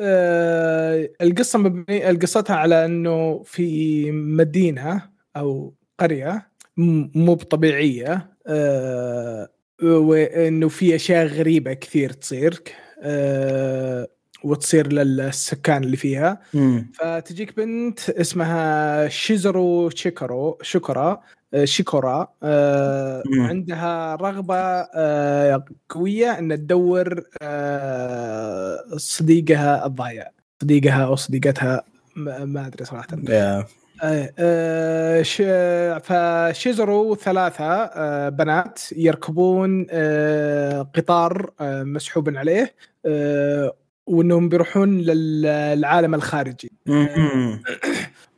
[0.01, 9.49] آه، القصة مبنية قصتها على إنه في مدينة أو قرية مو بطبيعية آه،
[9.83, 12.63] وانه في أشياء غريبة كثير تصير
[13.03, 14.09] آه،
[14.45, 16.41] وتصير للسكان اللي فيها.
[16.55, 21.21] امم فتجيك بنت اسمها شيزرو شيكرو شكرا
[21.55, 23.43] آه، شيكورا آه، مم.
[23.47, 24.55] عندها رغبة
[24.95, 30.31] آه، قوية ان تدور آه، صديقها الضايع
[30.63, 31.83] صديقها أو صديقتها
[32.17, 33.07] ما أدري صراحة.
[33.29, 33.65] yeah
[34.03, 42.75] آه، ش- فشيزرو ثلاثة آه، بنات يركبون آه، قطار آه، مسحوب عليه
[43.07, 43.73] آه،
[44.07, 46.71] وإنهم بيروحون للعالم الخارجي.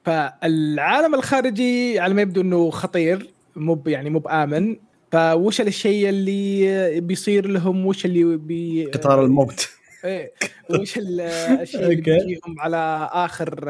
[0.04, 4.76] فالعالم الخارجي على ما يبدو إنه خطير مو يعني مو بآمن.
[5.12, 9.68] فوش الشيء اللي بيصير لهم؟ وش اللي بي قطار الموت.
[10.04, 10.32] إيه
[10.70, 11.94] وش ال- الشيء اللي.
[11.94, 13.64] بيجيهم على آخر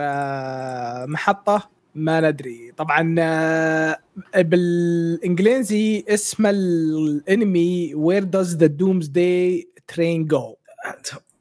[1.07, 2.73] محطة؟ ما ندري.
[2.77, 3.99] طبعا آه،
[4.37, 10.55] بالإنجليزي اسم الانمي Where Does the Doomsday Train Go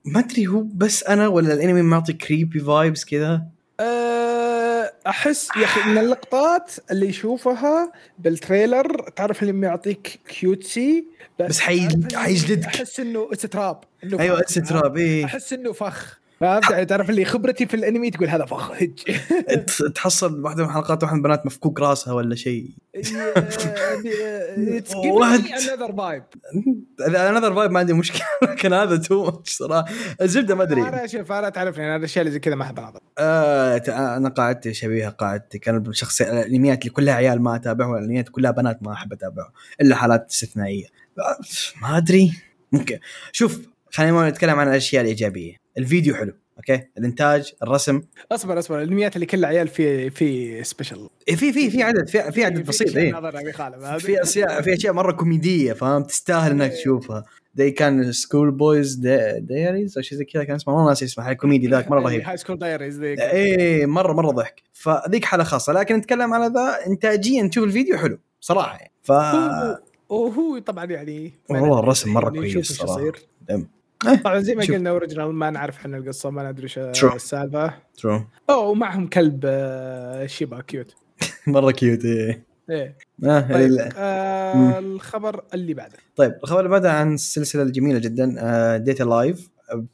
[0.05, 3.41] ما أدري هو بس أنا ولا الانمي معطي creepy vibes كذا
[5.07, 11.05] أحس يا أخي من اللقطات اللي يشوفها بال trailer تعرف اللي يعطيك cutesy
[11.39, 12.65] بس حي- تعرف اللي حيجلدك.
[12.65, 13.83] أحس إنه it's trap
[14.19, 14.39] أيوه.
[14.39, 15.25] it's trap إيه.
[15.25, 16.18] أحس إنه فخ.
[16.39, 18.93] فهمت يعني تعرف اللي خبرتي في الانمي تقول هذا فخ هج
[19.65, 22.69] ت- تحصل واحدة من الحلقات واحدة من البنات مفكوك راسها ولا شيء.
[22.95, 25.69] it's what?
[25.69, 26.23] another vibe
[27.15, 29.85] another vibe ما عندي مشكلة لكن هذا too much صراحة.
[30.21, 30.81] الزبدة ما أدري.
[30.81, 33.77] أنا شوف أنا تعرفني أنا الاشياء اللي زي كذا ما أحب اناظر آه
[34.17, 38.83] أنا قاعدتي شبيهة قاعدتي كان الشخصيه الأنميات اللي كلها عيال ما اتابعها والانميات كلها بنات
[38.83, 40.85] ما أحب اتابعها إلا حالات استثنائية.
[41.19, 41.37] آه،
[41.81, 42.33] ما أدري.
[42.71, 42.99] ممكن.
[43.31, 43.59] شوف
[43.91, 45.58] خلينا نتكلم عن الأشياء الإيجابية.
[45.79, 48.01] الفيديو حلو okay؟ الإنتاج الرسم.
[48.31, 52.31] أصبر أصبر الانميات اللي كلها عيال في في special إيه، في في في عدد في,
[52.31, 53.97] في عدد بسيط هذا.
[53.97, 57.25] في أشياء في أشياء مرة كوميدية فاهم تستاهل إنك تشوفها.
[57.55, 58.95] زي كان School Boys
[59.39, 62.21] Diaries أو شيء زي كذا كان اسمه والله ناسي اسمه الكوميدي ذاك مرة رهيب.
[62.21, 63.19] High School Diaries ذيك.
[63.19, 64.63] إيه مرة مرة ضحك.
[64.73, 68.91] فذيك حالة خاصة لكن نتكلم على ذا انتاجيا تشوف الفيديو حلو صراحة يعني.
[69.03, 71.33] ف هو- وهو طبعا يعني.
[71.49, 72.83] والله ندري الرسم مرة يعني كويس
[73.49, 73.65] دم.
[74.23, 74.75] طبعا زي ما شوف.
[74.75, 77.03] قلنا original ما نعرف عن القصة ما ندري إيش.
[77.03, 77.73] السالفة.
[77.97, 80.95] true اوه ومعهم كلب آه، شيبا cute
[81.47, 82.43] مرة cute إيه.
[82.69, 82.97] إيه.
[83.23, 84.79] آه طيب آه.
[84.79, 85.97] الخبر اللي بعده.
[86.15, 89.49] طيب الخبر اللي بعده عن السلسله الجميله جدا Date A Live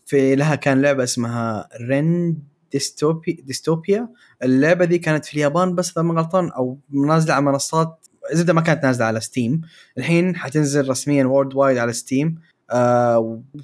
[0.06, 2.38] في لها كان لعبة اسمها Ren
[2.72, 4.10] Dystopi- Dystopia
[4.44, 8.62] اللعبة دي كانت في اليابان بس إذا ما غلطان أو نازلة على منصات زبده ما
[8.62, 9.62] كانت نازلة على Steam
[9.98, 12.45] الحين حتنزل رسميا worldwide على Steam آه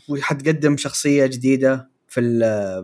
[0.09, 2.21] وحتقدم شخصية جديدة في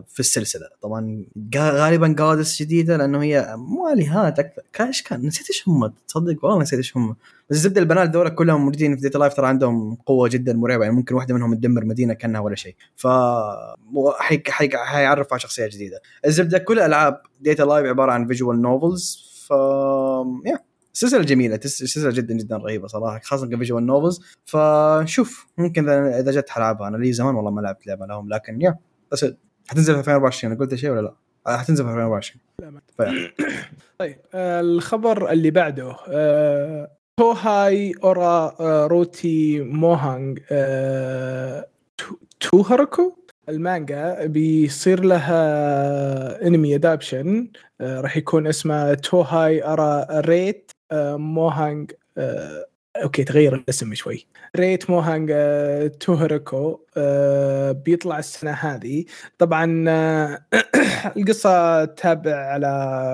[0.08, 0.66] في السلسلة.
[0.82, 4.62] طبعا غا- غالبا goddess جديدة لأنه هي مو آلهات أكثر.
[4.80, 5.92] إيش كان؟ نسيت إيش هم.
[6.08, 7.16] تصدق؟ والله نسيت إيش هم.
[7.50, 10.84] بس الزبدة البنات دول كلهم موجودين في Date A Live ترى عندهم قوة جدا مرعبة.
[10.84, 12.74] يعني ممكن واحدة منهم تدمر مدينة كأنها ولا شيء.
[12.96, 13.06] ف
[13.90, 14.42] مو- حي...
[14.48, 14.68] حي...
[14.74, 16.00] حيعرف على شخصية جديدة.
[16.26, 19.50] الزبدة كل ألعاب Date A Live عبارة عن visual novels ف
[20.46, 20.58] yeah
[20.92, 26.48] سلسلة جميلة سلسلة جدا جدا رهيبة صراحة خاصة ك visual novels فشوف ممكن إذا جت
[26.50, 28.76] حلعبها أنا لي زمان والله ما لعبت لعبة لهم لكن yeah
[29.12, 29.26] بس
[29.68, 31.14] حتنزل في 2024 أنا قلت شيء ولا لا؟
[31.58, 33.30] حتنزل في 2024 لا ما- ف yeah.
[33.98, 40.38] طيب الخبر اللي بعده آه Touhai Ura آه Rate Mahjong
[41.98, 43.14] Tou- Touhai Roku
[43.48, 47.48] المانجا بيصير لها انمي adaptation
[47.80, 50.70] آه راح يكون اسمه Touhai Ura Rate
[51.16, 52.66] Mahjong آه
[53.02, 54.26] okay تغير الاسم شوي.
[54.56, 59.04] Rate Mahjong آه Touhai Roku آه بيطلع السنة هذه.
[59.38, 60.38] طبعا آه
[61.16, 62.66] القصة تابع على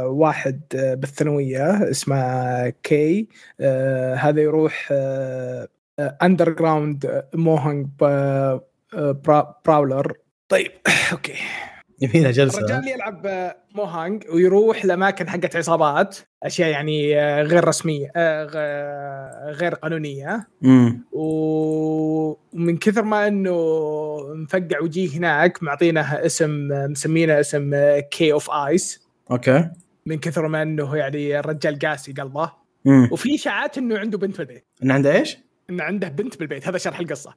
[0.06, 3.28] واحد آه، بالثانوية اسمه Kei.
[3.60, 4.92] آه، هذا يروح
[6.00, 7.86] underground mahjong
[9.66, 10.12] brawler.
[10.48, 10.72] طيب
[11.12, 11.34] okay.
[12.04, 12.58] يبينا جلسة.
[12.58, 20.48] الرجال يلعب mahjong ويروح لأماكن حقت عصابات أشياء يعني آه، غير رسمية آه، غير قانونية.
[21.12, 23.54] و- ومن كثر ما إنه
[24.34, 27.70] مفقع وجيه هناك معطينه اسم مسمينه اسم
[28.10, 29.70] Kei of Ice okay.
[30.06, 32.52] من كثر ما إنه يعني الرجال قاسي قلبه.
[32.86, 35.38] امم وفي اشاعات إنه عنده بنت بالبيت ان عنده إيش؟
[35.70, 36.68] إنه عنده بنت بالبيت.
[36.68, 37.34] هذا شرح القصة.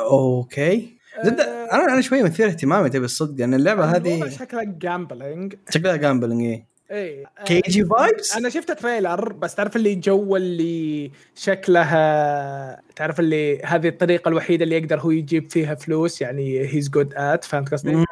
[0.00, 0.96] okay.
[1.24, 5.96] زد آه، أنا أنا شوي مثير اهتمامي تبي الصدق لأن اللعبة هذه شكله gambling شكلها
[5.96, 6.72] gambling إيه.
[6.92, 13.88] اي Kaiji vibes أنا شفت trailer بس تعرف اللي جو اللي شكلها تعرف اللي هذه
[13.88, 18.04] الطريقة الوحيدة اللي يقدر هو يجيب فيها فلوس يعني he's good at it فهمت قصدي؟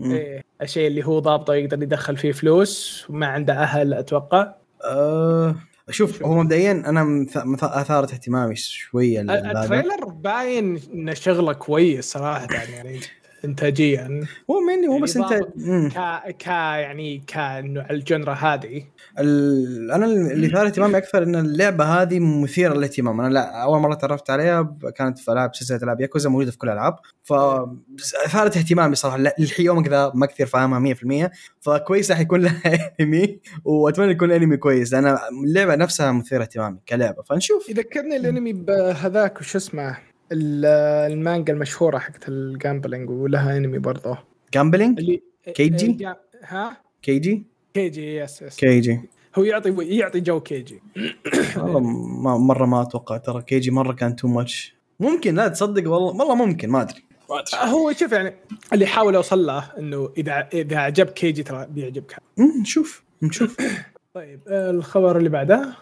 [0.00, 0.44] إيه.
[0.62, 4.54] الشيء اللي هو ضابطه يقدر يدخل فيه فلوس وما عنده أهل أتوقع.
[4.84, 5.56] أه.
[5.90, 7.26] شوف هو مبدئيا أنا
[7.62, 9.20] اثارت اهتمامي شوية.
[9.20, 13.00] ال trailer باين إنه شغلة كويس صراحة يعني
[13.44, 14.20] انتاجيا.
[14.50, 15.88] هو mainly هو بس انت يعني.
[15.90, 18.82] ك ك يعني كانه على ال genre هذه.
[19.18, 23.20] ال- أنا اللي ثار اهتمامي أكثر إن اللعبة هذه مثيرة للاهتمام.
[23.20, 26.68] أنا لا أول مرة تعرفت عليها كانت في ألعاب سلسلة ألعاب ياكوزا موجودة في كل
[26.68, 26.96] الألعاب.
[27.22, 29.18] فاثارت اهتمامي صراحة.
[29.38, 31.30] للحين يومك ذا ما كثير فاهمها 100%
[31.60, 32.62] فكويس راح يكون لها
[33.00, 34.92] انمي وأتمنى يكون انمي كويس.
[34.92, 37.22] لأن اللعبة نفسها مثيرة اهتمامي كلعبة.
[37.22, 37.68] فنشوف.
[37.68, 39.96] يذكرني الانمي بهذاك وش اسمه؟
[40.32, 44.18] المانجا المشهورة حقت ال gambling ولها انمي برضه
[44.54, 45.22] gambling؟ اللي
[45.54, 47.42] Kaiji؟ جا- ها؟ Kaiji؟
[47.74, 49.00] Kaiji yes yes Kaiji.
[49.38, 50.82] هو يعطي يعطي جو Kaiji.
[51.56, 53.16] والله ما مرة ما أتوقع.
[53.16, 57.02] ترى Kaiji مرة كان too much ممكن لا تصدق والله والله ممكن ما أدري.
[57.30, 57.72] ما أدري.
[57.72, 58.34] هو شوف يعني
[58.72, 62.16] اللي حاول اوصل له إنه اذا إذا عجبك Kaiji ترى بيعجبك.
[62.62, 63.56] نشوف نشوف.
[64.14, 65.76] طيب الخبر اللي بعده.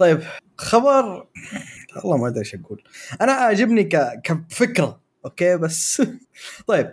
[0.00, 0.20] طيب
[0.56, 1.26] خبر
[1.96, 2.82] والله ما أدري إيش أقول.
[3.20, 4.20] أنا عاجبني ك...
[4.24, 6.02] كفكرة okay بس
[6.68, 6.92] طيب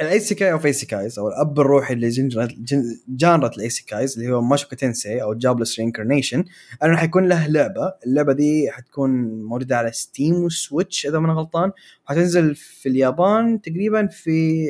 [0.00, 5.22] ال isekai of isekais أو الأب الروحي gen- genre ال isekais اللي هو Mushoku Tensei
[5.22, 6.44] أو Jobless Reincarnation
[6.84, 7.92] انه حيكون له لعبة.
[8.06, 9.10] اللعبة دي حتكون
[9.44, 11.72] موجودة على Steam و Switch إذا ما غلطان.
[12.04, 14.66] حتنزل في اليابان تقريبا في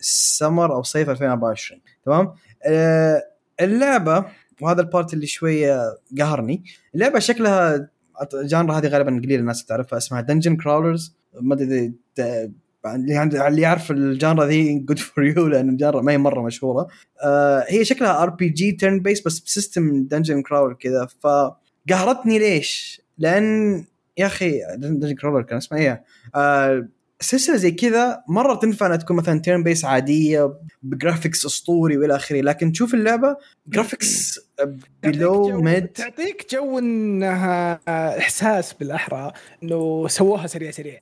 [0.00, 2.32] سمر أو صيف 2024 تمام؟
[2.66, 3.22] آه،
[3.60, 4.24] اللعبة
[4.60, 6.64] وهذا ال part اللي شوية قهرني.
[6.94, 7.88] اللعبة شكلها
[8.34, 11.92] genre هذه غالبا قليل الناس تعرفها اسمها dungeon crawlers ما أدري
[12.86, 16.86] اللي يعرف ال genre ذي good for you لأن ال genre ما هي مرة مشهورة.
[17.24, 21.08] آه هي شكلها RPG turn based بس ب system dungeon crawler كذا.
[21.20, 23.84] فقهرتني ليش؟ لأن
[24.18, 26.88] يا أخي dungeon crawler كان اسمها إيه؟ آه
[27.20, 32.16] سلسلة زي كذا مرة تنفع إنها تكون مثلا turn based عادية ب graphics أسطوري وإلى
[32.16, 34.40] آخره لكن تشوف اللعبة graphics
[35.02, 37.80] below mid تعطيك جو إنها
[38.18, 41.00] إحساس بالأحرى إنه سووها سريع سريع.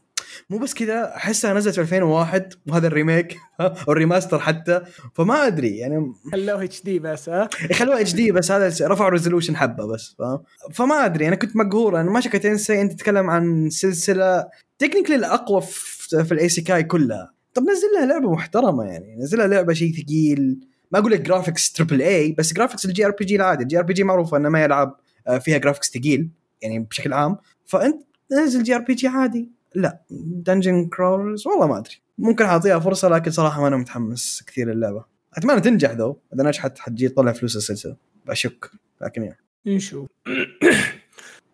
[0.50, 4.81] مو بس كذا أحسها نزلت في 2001 وهذا ال remake أو ال remaster حتى
[5.14, 6.12] فما أدري يعني.
[6.33, 11.29] خلوه HD بس ها؟ يخلوها HD بس هذا رفعوا resolution حبة بس فاهم فما أدري
[11.29, 14.48] أنا كنت مقهور أنا ما شكت تنسي أنت تتكلم عن سلسلة
[14.79, 17.33] technically الأقوى في, في ال isekai كلها.
[17.55, 19.16] طب نزل لها لعبة محترمة يعني.
[19.16, 20.59] نزل لها لعبة شيء ثقيل.
[20.92, 23.62] ما أقول لك graphics triple A بس graphics ال JRPG العادي.
[23.62, 26.29] ال JRPG معروفة إنه ما يلعب آه، فيها graphics ثقيل
[26.62, 27.37] يعني بشكل عام.
[27.64, 29.51] فأنت نزل JRPG عادي.
[29.75, 30.01] لا.
[30.11, 31.95] dungeon crawlers والله ما أدري.
[32.19, 36.79] ممكن أعطيها فرصة لكن صراحة ما أنا متحمس كثير اللعبه أتمنى تنجح though إذا نجحت
[36.79, 37.97] حتجي تطلع فلوس السلسلة.
[38.27, 38.71] بشك.
[39.03, 39.38] لكن يعني.
[39.66, 40.09] نشوف.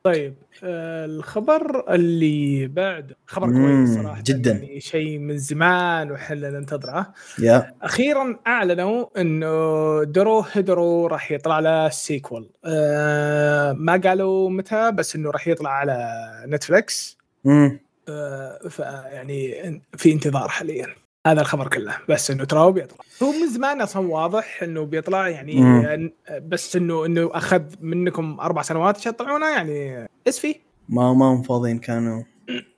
[0.04, 0.34] طيب
[0.64, 4.50] آه، الخبر اللي بعد خبر كويس صراحة جداً.
[4.52, 7.12] يعني شيء من زمان وحنا ننتظره.
[7.38, 7.74] yeah.
[7.82, 15.48] أخيرا أعلنوا إنه دوروهيدورو راح يطلع له sequel آه ما قالوا متى بس إنه راح
[15.48, 20.86] يطلع على نتفلكس امم آه فيعني في انتظار حاليا.
[21.26, 22.98] هذا الخبر كله بس إنه ترى بيطلع.
[23.22, 25.84] هو من زمان أصلا واضح إنه بيطلع يعني مم.
[26.28, 30.54] آه، بس إنه إنه أخذ منكم أربع سنوات عشان تطلعونه يعني اسفي
[30.88, 32.22] ما ما هم فاضيين كانوا.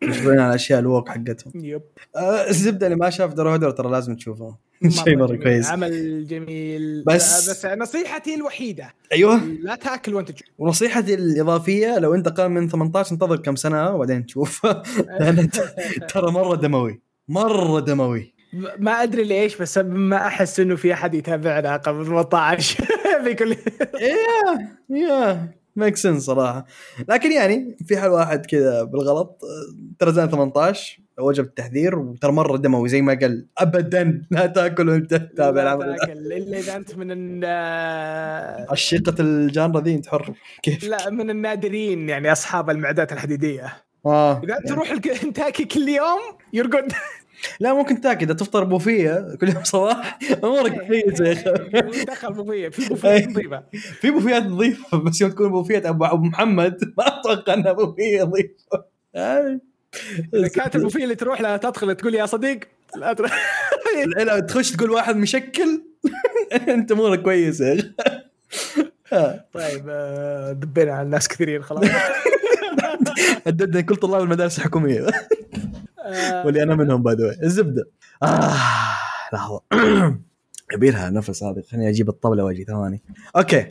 [0.05, 1.53] مشغولين على الاشياء الوك حقتهم.
[1.55, 1.83] يب.
[2.17, 4.57] آه، الزبدة اللي ما شاف درو هيدر ترى لازم تشوفه.
[4.89, 5.37] شيء مرة.
[5.37, 5.71] كويس.
[5.71, 7.05] عمل جميل.
[7.07, 9.37] بس- بس نصيحتي الوحيدة أيوه.
[9.45, 10.49] لا تأكل وأنت تشوف.
[10.59, 14.67] ونصيحتي الإضافية لو أنت أقل من 18 انتظر كم سنة وبعدين تشوف.
[16.15, 17.01] ترى مرة دموي.
[17.29, 18.34] مرة دموي.
[18.79, 22.85] ما أدري ليش بس ما أحس إنه في أحد يتابعنا قبل 18
[23.25, 23.57] بكل
[24.01, 26.67] يا yeah make sense صراحة.
[27.09, 29.41] لكن يعني في حال واحد كذا بالغلط
[29.99, 35.15] ترى زين 18 وجب التحذير وترى مرة دموي زي ما قال ابدا لا تأكل وانت
[35.15, 35.63] تتابع.
[35.63, 37.45] العمل إلا إذا أنت من
[38.71, 40.33] عشيقة ال genre ذي أنت حر
[40.63, 43.73] كيف؟ لا من النادرين يعني أصحاب المعدات الحديدية.
[44.07, 44.43] آه.
[44.45, 46.21] إذا أنت تروح الكنتاكي كل يوم
[46.53, 46.93] you're good
[47.61, 50.19] لا ممكن تاكل إذا تفطر بوفيه كل يوم صباح.
[50.45, 52.05] أمورك كويسه يا أخي.
[52.05, 53.63] دخل بوفية في بوفية نظيفة.
[54.01, 58.85] في بوفيات نظيفة بس يوم تكون بوفيات ابو أبو محمد ما أتوقع إنها بوفية نظيفة.
[60.35, 62.61] إذا كانت البوفية اللي تروح لها تدخل تقول يا صديق
[62.97, 63.33] لا تروح.
[64.17, 65.83] لا تخش تقول واحد مشكل.
[66.69, 67.93] أنت أمورك كويسة يا أخي.
[69.13, 69.45] آه.
[69.53, 71.85] طيب آه، دبينا على الناس كثيرين خلاص.
[73.47, 75.07] هددنا كل طلاب المدارس الحكومية.
[76.45, 77.85] واللي أنا منهم by the الزبدة.
[78.23, 78.55] آه
[79.33, 79.61] لحظة.
[80.75, 81.63] يبيلها نفس هذه.
[81.71, 83.03] خليني أجيب الطبلة وأجي ثواني.
[83.37, 83.67] okay.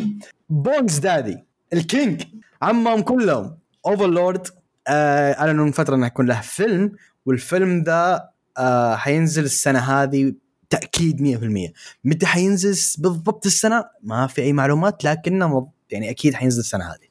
[0.49, 1.43] bones daddy
[1.73, 2.23] ال king
[2.61, 3.57] عمهم كلهم.
[3.85, 4.47] اوفرلورد
[4.87, 6.91] آه اعلنوا من فترة إنه يكون له فيلم.
[7.25, 10.33] والفيلم ذا آه حينزل السنة هذه
[10.69, 11.73] تأكيد 100%
[12.03, 17.07] متى حينزل بالضبط السنة؟ ما في أي معلومات لكنه يعني أكيد حينزل السنة هذه.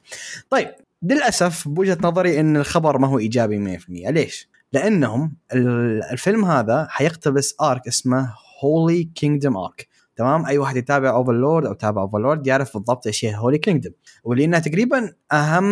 [0.49, 0.67] طيب
[1.03, 7.55] للأسف بوجهة نظري إن الخبر ما هو إيجابي 100% ليش؟ لأنهم ال- الفيلم هذا حيقتبس
[7.61, 13.07] arc اسمه Holy Kingdom arc تمام؟ أي واحد يتابع اوفرلورد أو تابع اوفرلورد يعرف بالضبط
[13.07, 13.91] إيش هي Holy Kingdom
[14.23, 15.63] واللي انها تقريبا أهم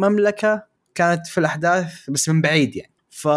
[0.00, 0.62] مملكة
[0.94, 2.92] كانت في الأحداث بس من بعيد يعني.
[3.10, 3.28] ف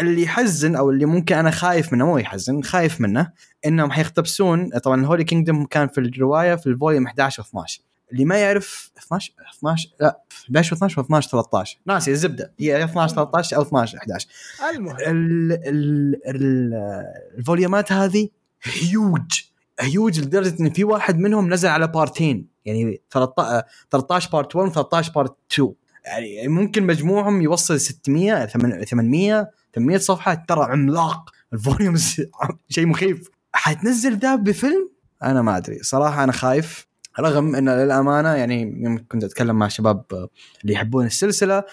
[0.00, 3.32] اللي يحزن أو اللي ممكن أنا خايف منه مو يحزن خايف منه
[3.66, 7.80] إنهم حيقتبسون طبعا Holy Kingdom كان في الرواية في ال volume 11 و 12
[8.12, 12.52] اللي ما يعرف 12 12 لا 11 و 12 و 12 13 ناسي الزبدة.
[12.58, 14.28] هي 12 13 أو 12 11
[14.74, 14.96] المهم.
[14.96, 16.74] ال ال ال
[17.38, 18.28] الفوليومات هذه
[18.62, 19.40] هيوج
[19.80, 25.12] هيوج لدرجة إن في واحد منهم نزل على بارتين يعني 13 13 part 1 و13
[25.12, 25.74] part 2
[26.06, 31.30] يعني ممكن مجموعهم يوصل 600 800 800 صفحه ترى عملاق.
[31.52, 32.22] ال volumes
[32.68, 33.28] شيء مخيف.
[33.52, 34.90] حتنزل ذا بفيلم؟
[35.22, 35.78] أنا ما أدري.
[35.82, 36.85] صراحة أنا خايف.
[37.20, 40.04] رغم ان للأمانة يعني يوم كنت أتكلم مع شباب
[40.62, 41.64] اللي يحبون السلسلة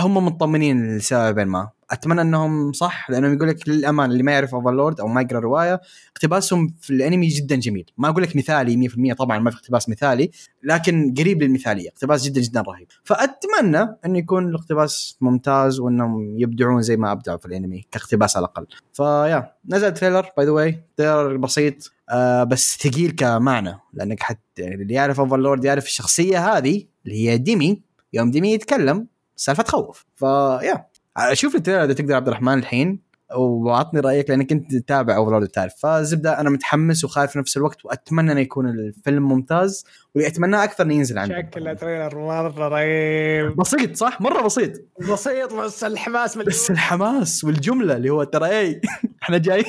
[0.00, 1.70] هم مطمنين لسبب ما.
[1.90, 5.80] أتمنى إنهم صح لأنهم يقول لك للامانه اللي ما يعرف اوفرلورد أو ما يقرأ رواية
[6.12, 7.90] اقتباسهم في الأنمي جدا جميل.
[7.98, 10.30] ما أقول لك مثالي 100% طبعا ما في اقتباس مثالي
[10.62, 12.86] لكن قريب للمثالية اقتباس جدا جدا رهيب.
[13.04, 18.66] فأتمنى انه يكون الاقتباس ممتاز وإنهم يبدعون زي ما أبدعوا في الأنمي كاقتباس على الأقل.
[18.92, 24.40] ف yeah نزل trailer by the way trailer بسيط آه بس ثقيل كمعنى لأنك حتى
[24.58, 27.82] يعني اللي يعرف اوفرلورد يعرف الشخصية هذه اللي هي ديمي
[28.12, 30.06] يوم ديمي يتكلم سالفة تخوف.
[30.14, 30.89] ف yeah.
[31.32, 35.72] شوف ال trailer إذا تقدر عبد الرحمن الحين وأعطني رأيك لأنك انت تتابع اوفرلورد وتعرف
[35.82, 39.84] فزبدة أنا متحمس وخايف في نفس الوقت وأتمنى إنه يكون الفيلم ممتاز
[40.14, 41.34] واللي اتمناه أكثر إنه ينزل عندي.
[41.34, 43.56] شكله trailer مرة رهيب.
[43.56, 44.72] بسيط صح؟ مرة بسيط.
[45.10, 46.48] بسيط بس الحماس مليون.
[46.50, 48.80] بس الحماس والجملة اللي هو ترى اي
[49.22, 49.64] إحنا جاي.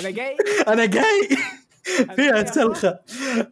[0.00, 0.36] أنا جاي.
[0.68, 1.28] أنا جاي.
[2.16, 2.98] فيها سلخه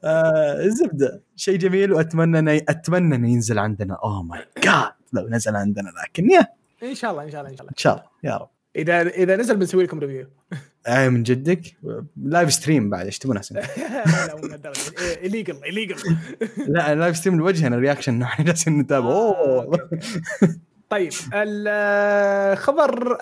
[0.04, 3.94] آه الزبده شيء جميل وأتمنى انه أتمنى إنه ينزل عندنا.
[4.04, 6.46] oh my God لو نزل عندنا لكن yeah
[6.82, 7.70] إن شاء الله إن شاء الله إن شاء الله.
[7.72, 8.48] إن شاء الله يا رب.
[8.76, 10.26] إذا إذا نزل بنسوي لكم review
[10.86, 11.62] آه من جدك.
[12.24, 13.54] live stream بعد إيش تبون احسن
[14.26, 14.80] لا مو من الدرجه
[15.22, 15.96] ال legal ال legal
[16.68, 19.06] لا live stream لوجهنا ال reaction نحن جالسين نتابع.
[19.08, 19.88] أوه.
[20.90, 23.18] طيب الخبر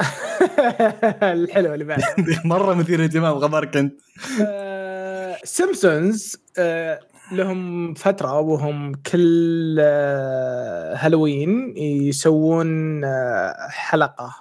[1.32, 2.04] الحلو اللي بعده.
[2.44, 3.94] مرة مثير اهتمام خبرك أنت.
[5.44, 6.36] سيمبسونز
[7.32, 14.34] لهم فترة وهم كل آه، هالوين يسوون آه، حلقة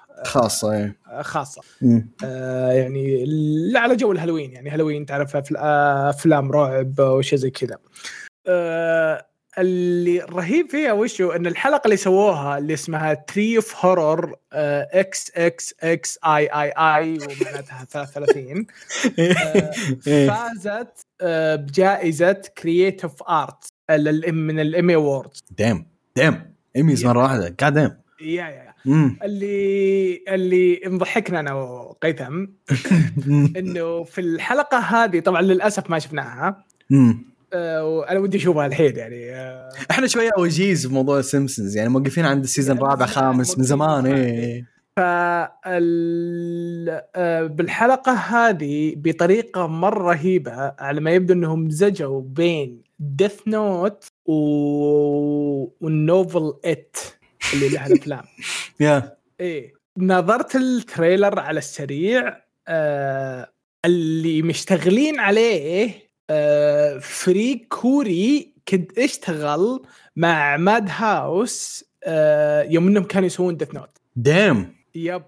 [0.73, 0.97] إيه.
[1.21, 1.61] خاصة.
[1.81, 2.09] مم.
[2.23, 3.25] آه، يعني
[3.71, 7.77] لا على جو الهالوين يعني هالوين تعرف أفل- آه، أفلام رعب وشيء زي كذا.
[8.47, 9.25] آه،
[9.57, 15.75] اللي رهيب فيها وشو؟ إن الحلقة اللي سووها اللي اسمها تري اوف هورر إكس إكس
[15.83, 18.65] إكس اي اي اي ومعناتها 33
[19.19, 19.71] آه،
[20.07, 20.29] إيه.
[20.29, 23.73] فازت آه، بجائزة Creative Arts
[24.31, 26.53] من ال Emmy Awards damn Damn.
[26.75, 27.55] Emmys مرة واحدة.
[27.59, 28.73] قاعد دام يا يا يا.
[28.85, 29.17] مم.
[29.23, 32.45] اللي اللي مضحكنا أنا وقيثم
[33.59, 36.65] إنه في الحلقة هذه طبعا للأسف ما شفناها.
[36.89, 37.36] مم.
[37.53, 42.25] آه، وأنا ودي أشوفها الحين يعني آه، إحنا شوية OGs في موضوع السيمبسونز يعني موقفين
[42.25, 44.15] عند ال season يعني رابع خامس من زمان إيه.
[44.15, 44.65] إيه.
[44.97, 53.47] ف ال آه، بالحلقة هذه بطريقة مرة رهيبة على ما يبدو إنهم مزجوا بين Death
[53.47, 54.33] Note و...
[55.81, 56.97] والنوفل ات
[57.53, 58.23] اللي لها الأفلام
[58.79, 63.51] يا إيه نظرت التريلر على السريع آه
[63.85, 69.81] اللي مشتغلين عليه آه فريق كوري كنت أشتغل
[70.15, 74.75] مع ماد هاوس آه يوم إنهم كانوا يسوون ديث نوت دام.
[74.95, 75.23] يب.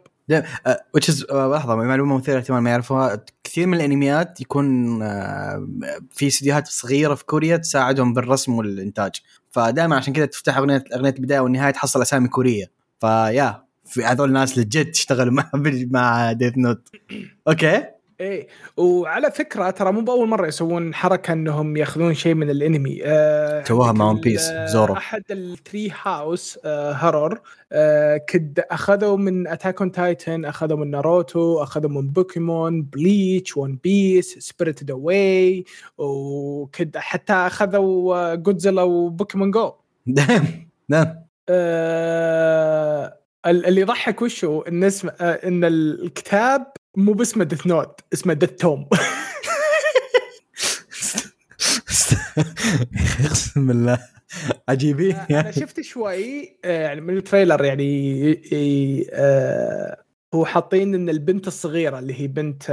[0.94, 5.68] وتش از لحظة معلومة مثيرة اهتمام ما يعرفوها كثير من الأنميات يكون آه،
[6.12, 9.12] في استديوهات صغيرة في كوريا تساعدهم بالرسم والإنتاج.
[9.52, 12.72] فدائما عشان كذا تفتح أغنية أغنية البدايه والنهايه تحصل أسامي كورية.
[13.00, 15.52] فيا في هذول الناس لجت اشتغلوا مع
[15.92, 16.90] مع ديث نوت
[17.48, 17.84] أوكي؟
[18.20, 18.48] إيه.
[18.78, 23.02] وعلى فكرة ترى مو بأول مرة يسوون حركة إنهم يأخذون شيء من الأنمي.
[23.04, 24.94] آه مع ون بيس زورو.
[24.94, 27.42] أحد التري هاوس آه هرور.
[27.72, 33.80] آه كد أخذوا من اتاك اون تايتن أخذوا من ناروتو أخذوا من بوكيمون بليتش ون
[33.84, 35.66] بيس سبيريتد اواي
[35.98, 39.74] وكد حتى أخذوا Godzilla و Pokemon Go
[40.06, 46.68] damn damn آه اللي يضحك وشو؟ إن اسم آه إن الكتاب
[46.98, 48.90] مو باسمه Death Note اسمه Death Tome
[53.26, 54.00] اقسم بالله.
[54.70, 55.54] عجيبين أنا يعني.
[55.54, 58.42] شفت شوي آه، يعني من ال trailer يعني
[59.14, 59.98] آه،
[60.34, 62.64] هو حاطين إن البنت الصغيرة اللي هي بنت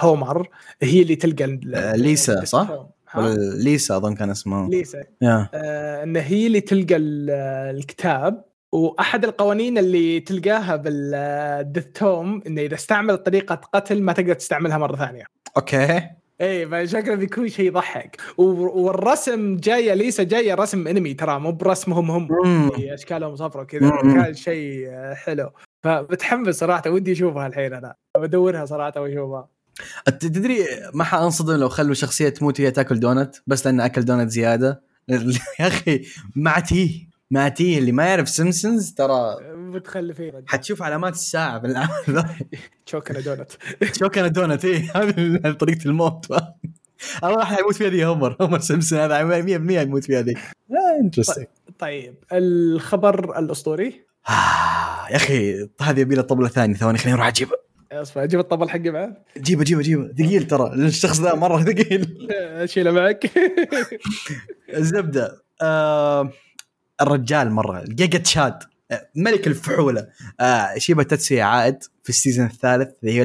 [0.00, 0.48] هومر
[0.82, 1.60] هي اللي تلقى
[1.96, 2.86] ليسا، صح؟
[3.54, 5.04] ليسا أظن كان اسمه ليسا.
[5.22, 7.30] آه، إن هي اللي تلقى ال-
[7.76, 8.44] الكتاب.
[8.72, 14.96] وأحد القوانين اللي تلقاها بالديث توم إنه إذا استعمل طريقة قتل ما تقدر تستعملها مرة
[14.96, 15.24] ثانية.
[15.56, 16.00] أوكي.
[16.40, 18.20] إيه فشكله بيكون شيء يضحك.
[18.38, 22.70] والرسم جاية ليسا جاية رسم أنمي ترى مو برسمهم هم.
[22.70, 23.90] في أشكالهم صفرة كذا.
[24.02, 25.50] كان شيء آه، حلو.
[25.84, 27.94] فبتحمس صراحة ودي أشوفها الحين أنا.
[28.18, 29.48] بدورها صراحة وأشوفها.
[30.20, 30.64] تدري
[30.94, 34.82] ما حأنصدم لو خلوا شخصية تموت وهي تأكل دونت؟ بس لأن أكل دونت زيادة.
[35.60, 36.02] يا أخي
[36.36, 36.58] مع
[37.32, 42.36] تيه مع تيه اللي ما يعرف سيمسونز ترى متخلفين حتشوف علامات الساعة في العمل ذا
[42.86, 43.52] شوكنا دونت
[43.98, 46.26] شو كان دونت إيه هذه طريقة الموت.
[47.24, 48.36] الله راح يموت فيها ذي هومر.
[48.40, 50.34] هومر سيمسون هذا 100% يموت فيها ذي
[51.00, 51.46] Interesting
[51.78, 54.04] طيب الخبر الأسطوري.
[55.10, 57.56] يا أخي هذه يبي له طبلة ثانية ثواني خليني أروح اجيبها
[57.92, 59.14] أصبر أجيب الطبل حقي بعد.
[59.38, 60.12] جيبه جيبه جيبه.
[60.18, 62.28] ثقيل ترى الشخص ذا مرة ثقيل.
[62.64, 63.30] أشيله معك.
[64.76, 65.42] الزبدة.
[65.62, 66.30] آه
[67.02, 67.84] الرجال مرة.
[67.88, 68.58] Giga Chad
[68.90, 70.08] آه، ملك الفحولة.
[70.40, 73.22] آه شيبا تاتسويا عائد في ال season الثالث اللي هي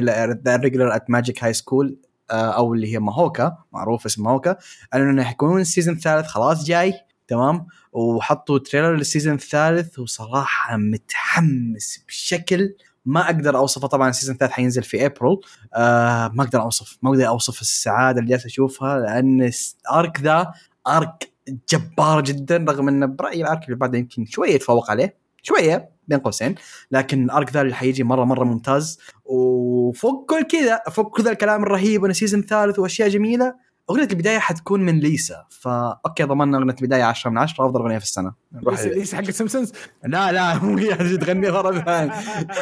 [0.54, 1.96] ال Irregular at Magic High School
[2.30, 3.58] أو اللي هي Mahouka.
[3.72, 4.56] معروف اسم Mahouka.
[4.94, 6.26] أعلنوا إنه حيكون ال season الثالث.
[6.26, 6.94] خلاص جاي.
[7.28, 7.66] تمام.
[7.92, 12.74] وحطوا trailer لل season الثالث وصراحة متحمس بشكل
[13.04, 13.88] ما أقدر أوصفه.
[13.88, 15.36] طبعا ال season الثالث حينزل في ابريل
[15.74, 19.50] آه ما أقدر أوصف ما أقدر أوصف السعادة اللي جالس أشوفها لأن
[19.92, 20.52] arc ذا
[20.86, 21.32] arc
[21.68, 26.18] جبار جدا رغم انه برأيي ال arc اللي بعده يمكن شوية يتفوق عليه شوية بين
[26.18, 26.54] قوسين
[26.90, 28.98] لكن ال arc ذا اللي حيجي مرة مرة ممتاز.
[29.24, 33.54] وفوق كل كذا فوق كل الكلام الرهيب انه season ثالث وأشياء جميلة
[33.90, 35.44] أغنية البداية حتكون من ليسا.
[35.50, 38.32] فا okay ضمننا أغنية البداية 10 من 10 أفضل أغنية في السنة.
[38.52, 39.72] نروح ليس ليس حق سيمسونز
[40.04, 40.94] لا لا مو هي.
[41.18, 42.12] تغني مره ثانية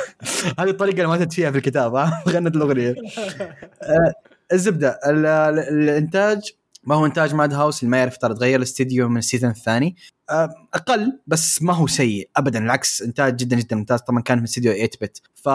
[0.59, 2.95] هذه الطريقة اللي ماتت فيها في الكتاب ها؟ غنت الأغنية.
[3.82, 4.12] آه،
[4.53, 5.59] الزبدة ال- ال-
[5.89, 6.41] الإنتاج؟
[6.87, 9.97] ما هو إنتاج Madhouse اللي ما يعرف ترى تغير الاستديو من ال season الثاني.
[10.30, 14.01] آه، أقل بس ما هو سيء ابدا العكس إنتاج جدا جدا ممتاز.
[14.01, 15.47] طبعا كان من استديو 8bit ف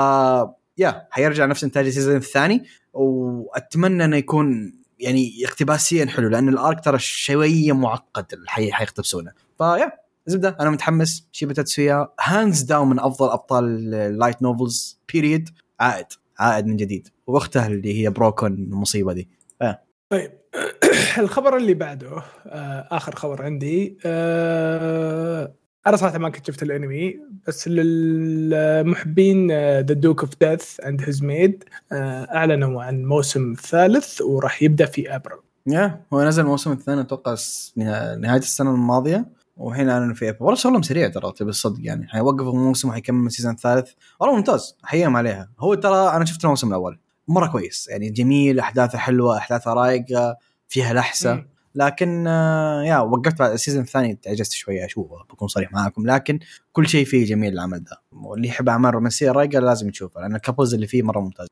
[0.78, 2.64] yeah حيرجع نفس إنتاج ال season الثاني.
[2.94, 9.32] وأتمنى إنه يكون يعني اقتباسيا حلو لأن ال arc ترى شوية معقد اللي حيقتبسونه.
[9.58, 9.92] ف yeah
[10.28, 11.28] زبدة أنا متحمس.
[11.32, 16.06] شيبا تاتسويا hands down من أفضل أبطال ال light novels period عائد
[16.40, 17.08] عائد من جديد.
[17.28, 19.30] وأخته اللي هي brocon المصيبة دي.
[20.12, 20.32] طيب
[21.18, 25.54] الخبر اللي بعده آه آخر خبر عندي آه
[25.88, 29.52] أنا صراحة ما كنت شفت الأنمي بس للمحبين
[29.82, 35.38] The Duke of Death and His Maid أعلنوا عن موسم ثالث وراح يبدأ في أبريل.
[35.68, 37.36] yeah هو نزل الموسم الثاني أتوقع
[38.18, 39.26] نهاية السنة الماضية
[39.58, 40.44] والحين أعلنوا في أبريل.
[40.44, 42.08] والله شغلهم سريع ترى تبي الصدق يعني.
[42.08, 45.50] حيوقفوا الموسم وحيكمل السيزون الثالث والله ممتاز أحييهم عليها.
[45.60, 47.00] هو ترى أنا شفت الموسم الأول.
[47.32, 47.88] مرة كويس.
[47.90, 51.46] يعني جميل أحداثه حلوة أحداثه رايقة فيها لحسة.
[51.76, 56.08] لكن آه، yeah وقفت بعد ال season الثاني تعجزت شوية أشوفه بكون صريح معاكم.
[56.08, 56.40] لكن
[56.72, 60.40] كل شيء فيه جميل العمل ذا واللي يحب أعمال رومانسية رايقة لازم يشوفه لأن ال
[60.40, 61.48] couples اللي فيه مرة ممتاز.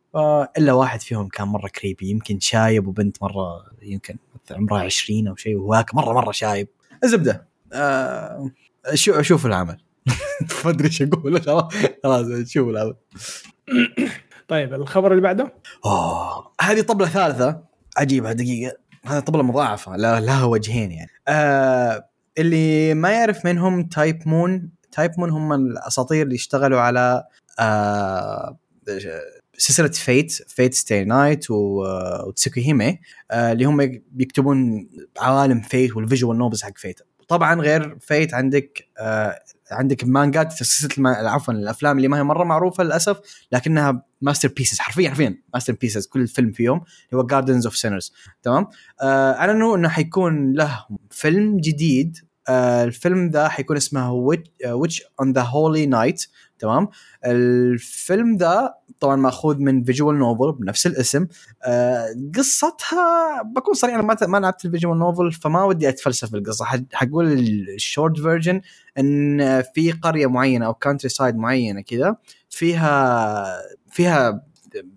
[0.58, 4.16] الا واحد فيهم كان مرة creepy يمكن شايب وبنت مرة يمكن
[4.52, 6.68] عمرها 20 أو شيء وهاك مرة مرة شايب.
[7.04, 7.48] الزبدة.
[7.74, 8.52] آه
[8.94, 9.78] شو شوف العمل.
[10.66, 11.42] ما أدري إيش أقول.
[12.04, 12.96] خلاص شوف العمل.
[14.50, 15.54] طيب الخبر اللي بعده؟
[15.86, 17.64] أوه هذه طبلة ثالثة.
[17.98, 18.78] عجيبة دقيقة.
[19.06, 21.12] هذه طبلة مضاعفة لا لها وجهين يعني.
[21.28, 27.24] آه اللي ما يعرف منهم Type-Moon Type-Moon هم الأساطير اللي اشتغلوا على
[27.60, 28.58] آه
[29.58, 33.00] سلسلة Fate Fate/stay night و Tsukihime
[33.32, 34.90] آه اللي هم بيكتبون
[35.20, 37.00] عوالم Fate وال visual novels حق Fate.
[37.30, 39.40] طبعا غير Fate عندك آه
[39.72, 43.20] عندك مانجات سلسلة عفوا الأفلام اللي ما هي مرة معروفة للأسف
[43.52, 48.68] لكنها masterpieces حرفيا حرفيا masterpieces كل فيلم فيهم اللي هو Gardens of Sinners تمام؟
[49.02, 52.18] آه أعلنوا إنه حيكون له فيلم جديد
[52.50, 56.26] آه الفيلم ذا حيكون اسمه Witch on the Holy Night
[56.60, 56.88] تمام؟
[57.26, 61.28] الفيلم ذا طبعا مأخوذ من visual novel بنفس الاسم.
[61.64, 66.66] آه قصتها بكون صريح أنا ما ما لعبت ال visual novel فما ودي أتفلسف بالقصة.
[66.94, 67.32] حقول
[67.76, 68.62] ال short version
[68.98, 72.16] إن في قرية معينة أو countryside معينة كذا
[72.50, 73.46] فيها
[73.92, 74.44] فيها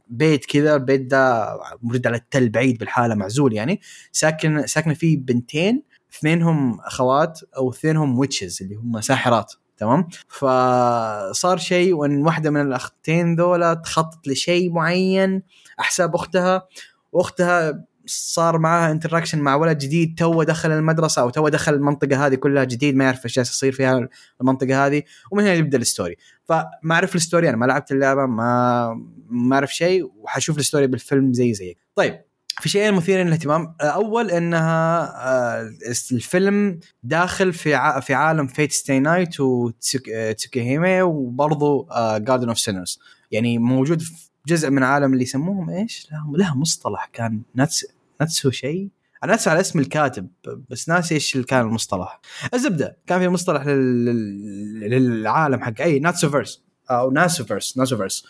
[0.09, 1.47] بيت كذا البيت ده
[1.83, 3.81] موجود على التل بعيد بالحالة معزول يعني.
[4.13, 5.83] ساكن ساكنة فيه بنتين
[6.15, 9.53] اثنينهم أخوات أو اثنينهم witches اللي هم ساحرات.
[9.83, 15.43] تمام؟ فصار شيء وإن واحدة من الأختين ذولا تخطط لشيء معين
[15.79, 16.69] حساب أختها
[17.13, 22.35] وأختها صار معاها interaction مع ولد جديد تو دخل المدرسة أو تو دخل المنطقة هذه
[22.35, 24.09] كلها جديد ما يعرف إيش يصير فيها
[24.41, 28.27] المنطقة هذه ومن هنا يبدأ ال story فما أعرف ال story أنا ما لعبت اللعبة
[28.27, 28.89] ما
[29.31, 31.79] ما أعرف شيء وحشوف ال story بالفيلم زي زيك.
[31.95, 32.21] طيب
[32.61, 33.75] في شيئين مثيرين للاهتمام.
[33.81, 35.71] أول أنها آه،
[36.13, 41.87] الفيلم داخل في في عالم Fate/stay night و Tsukihime وبرضه
[42.19, 43.01] Garden of Sinners
[43.31, 44.13] يعني موجود في
[44.47, 47.87] جزء من عالم اللي يسموهم إيش؟ لها, لها مصطلح كان ناتس
[48.21, 48.89] ناتسو شيء.
[49.25, 50.29] أنا اسف على اسم الكاتب
[50.71, 52.21] بس ناسي إيش كان المصطلح.
[52.55, 54.91] الزبدة كان في مصطلح لل...
[54.91, 56.63] للعالم حق أي Nasuverse
[57.01, 58.27] أو Nasuverse Nasuverse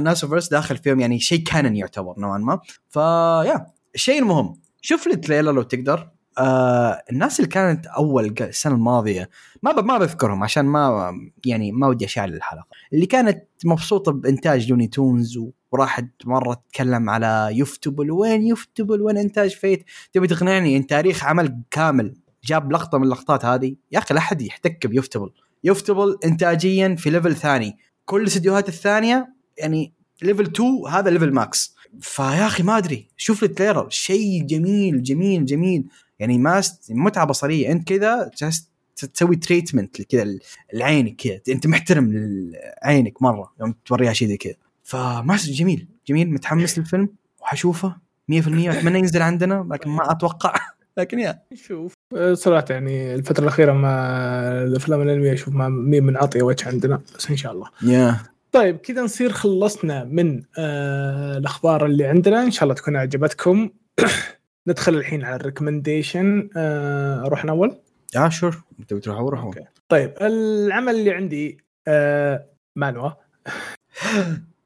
[0.00, 2.60] Nasuverse داخل فيهم يعني شيء canon يعتبر نوعا ما.
[2.88, 6.10] فيا الشيء المهم شوف لي ال trailer لو تقدر.
[6.38, 9.30] آه الناس اللي كانت أول السنة الماضية
[9.62, 11.12] ما ما بذكرهم عشان ما
[11.46, 15.38] يعني ما ودي اشعل الحلقة اللي كانت مبسوطة بإنتاج Looney Tunes
[15.72, 21.62] وراحت مرة تتكلم على ufotable وين ufotable وين إنتاج Fate تبي تقنعني إن تاريخ عمل
[21.70, 22.14] كامل
[22.44, 25.30] جاب لقطة من اللقطات هذه؟ يا أخي لا أحد يحتك ب ufotable.
[25.64, 27.76] ufotable انتاجيا في level ثاني.
[28.04, 29.92] كل الاستديوهات الثانية يعني
[30.22, 35.44] level 2 هذا level max فيا أخي ما أدري شوف ال trailer شيء جميل جميل
[35.44, 35.84] جميل.
[36.18, 37.72] يعني ما متعة بصرية.
[37.72, 38.30] أنت كذا
[38.96, 40.38] تسوي treatment كذا
[40.72, 41.40] لعينك كذا.
[41.48, 44.54] أنت محترم لعينك مرة يوم توريها شيء زي كذا.
[44.82, 46.32] فما جميل جميل.
[46.32, 47.08] متحمس للفيلم
[47.40, 47.96] وحشوفه
[48.28, 50.54] 100% أتمنى ينزل عندنا لكن ما أتوقع.
[50.96, 51.42] لكن يا.
[51.54, 51.94] شوف
[52.32, 57.30] صراحة يعني الفترة الأخيرة ما الأفلام الأنمية أشوف ما مين من عطية وجه عندنا بس
[57.30, 57.68] إن شاء الله.
[57.82, 58.16] يا.
[58.52, 62.42] طيب كذا نصير خلصنا من آه الأخبار اللي عندنا.
[62.42, 63.70] إن شاء الله تكون عجبتكم
[64.68, 66.48] ندخل الحين على الريكومنديشن.
[66.56, 67.76] آه أروح أنا أول؟
[68.16, 69.50] آه شور تبي تروح أول روح
[69.88, 73.10] طيب العمل اللي عندي آه مانوا.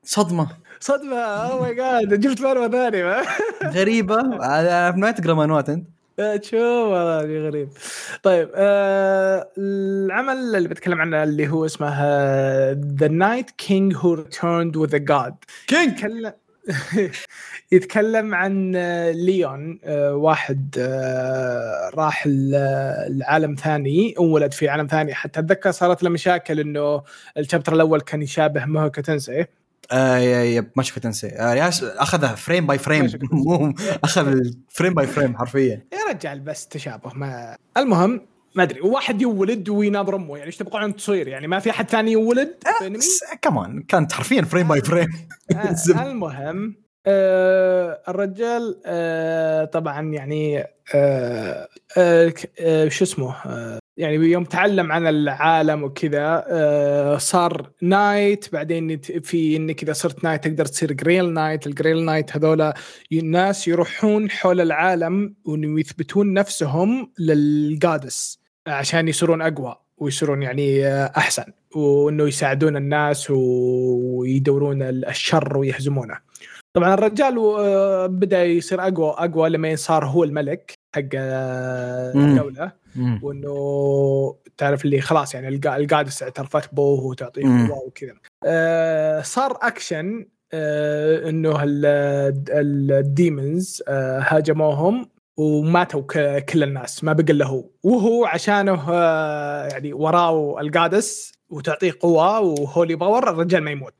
[0.04, 0.48] صدمة.
[0.80, 1.16] صدمة.
[1.16, 3.02] oh my God جبت مانوا ثاني.
[3.64, 4.22] غريبة.
[5.00, 5.93] ما تقرا مانوات أنت.
[6.42, 7.68] شوف والله غريب.
[8.22, 12.00] طيب آه العمل اللي بتكلم عنه اللي هو اسمه
[12.72, 15.34] The Knight King Who Returned with God
[15.66, 16.26] king
[17.72, 18.72] يتكلم عن
[19.10, 25.14] ليون آه، واحد آه، راح لعالم ثاني انولد في عالم ثاني.
[25.14, 27.02] حتى أتذكر صارت له مشاكل إنه
[27.36, 29.46] ال chapter الأول كان يشابه Mushoku Tensei.
[29.92, 33.74] آه yep Mushoku Tensei آه أخذها frame by frame مو
[34.04, 35.86] أخذ frame by frame حرفيا.
[35.92, 40.96] يا رجال بس تشابه ما المهم ما أدري واحد يولد ويناظر أمه يعني إيش تبغون
[40.96, 45.08] تصير؟ يعني ما في أحد ثاني يولد؟ آه كمان كانت حرفيا frame by frame
[45.90, 46.76] المهم
[47.06, 50.64] آه الرجال آه طبعا يعني
[50.94, 51.68] آه
[51.98, 58.98] آه آه شو اسمه؟ آه يعني يوم تعلم عن العالم وكذا آه صار knight بعدين
[59.00, 62.74] في إنك إذا صرت knight تقدر تصير grail knight ال grail knight هذولا
[63.12, 71.44] الناس يروحون حول العالم ويثبتون نفسهم لل goddess عشان يصيرون أقوى ويصيرون يعني آه، أحسن
[71.74, 76.18] وإنه يساعدون الناس ويدورون الشر ويهزمونه.
[76.74, 82.72] طبعا الرجال آه، بدأ يصير أقوى أقوى لما صار هو الملك حق الدولة
[83.22, 88.14] وإنه تعرف اللي خلاص يعني ال goddess اعترفت به وتعطيه قوه وكذا.
[88.44, 91.56] آه صار أكشن آه إنه
[92.98, 96.02] ال demons آه هاجموهم وماتوا
[96.40, 97.64] كل الناس ما بقى إلا هو.
[97.82, 103.94] وهو عشانه آه يعني وراه ال goddess وتعطيه قوة و holy power الرجال ما يموت.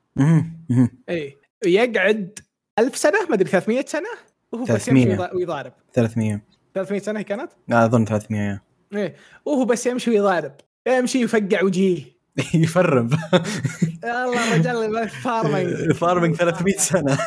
[1.09, 1.36] اي
[1.66, 2.38] يقعد
[2.78, 4.09] ألف سنة ما أدري 300 سنة
[4.53, 5.72] وهو 300 ويضارب.
[5.92, 6.40] 300
[6.75, 8.62] 300 سنة كانت؟ لا أظن 300
[8.95, 9.14] إيه.
[9.45, 10.53] وهو بس يمشي ويضارب.
[10.89, 11.99] يمشي يفقع وجهه
[12.55, 13.11] يفرم
[14.05, 17.18] الله رجال farming farming 300 سنة.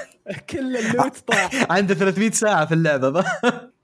[0.50, 1.66] كل ال loot طاح.
[1.72, 3.26] عنده 300 ساعة في اللعبة.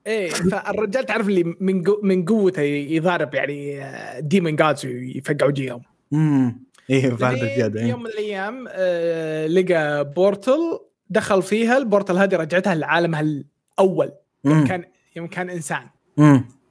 [0.08, 3.82] إيه فالرجال تعرف اللي من من قوته يضارب يعني
[4.22, 5.82] demon gods ويفقع وجيههم
[6.14, 10.80] امم إيه فعلا بزياده يوم من الأيام آه لقى portal
[11.10, 14.12] دخل فيها ال portal هذه رجعتها لعالمها الأول.
[14.44, 14.84] كان
[15.16, 15.88] يوم كان إنسان.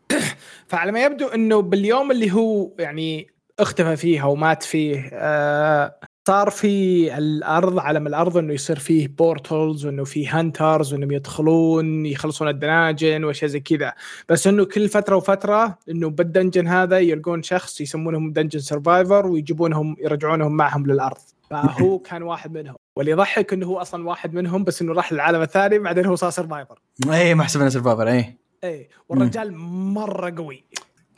[0.68, 3.26] فعلى ما يبدو إنه باليوم اللي هو يعني
[3.58, 5.94] اختفى فيه أو مات فيه آه
[6.28, 12.48] صار في الأرض عالم الأرض إنه يصير فيه portals وإنه في hunters وإنهم يدخلون يخلصون
[12.48, 13.92] الدناجن وأشياء زي كذا.
[14.28, 19.96] بس إنه كل فترة وفترة إنه بال dungeon هذا يلقون شخص يسمونهم dungeon survivor ويجيبونهم
[19.98, 21.20] يرجعونهم معهم للأرض.
[21.52, 22.76] فهو كان واحد منهم.
[22.96, 26.30] واللي يضحك إنه هو أصلا واحد منهم بس إنه راح للعالم الثاني بعدين هو صار
[26.30, 26.78] survivor
[27.12, 29.54] اي محسب انه survivor اي اي والرجال
[29.94, 30.64] مرة قوي.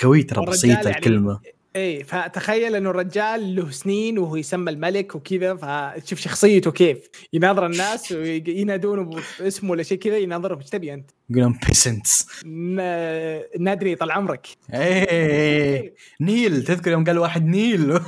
[0.03, 1.41] قوي ترى بسيطة يعني- الكلمة.
[1.77, 6.99] إيه فتخيل إنه الرجال له سنين وهو يسمى الملك وكذا فتشوف شخصيته كيف.
[7.33, 9.11] يناظر الناس وينادونه
[9.41, 14.47] باسمه ولا شيء كذا يناظرهم إيش تبي أنت؟ يقولون peasants ن- نادري طال عمرك.
[14.75, 15.95] إيه.
[16.21, 18.01] نيل تذكر يوم قال واحد نيل؟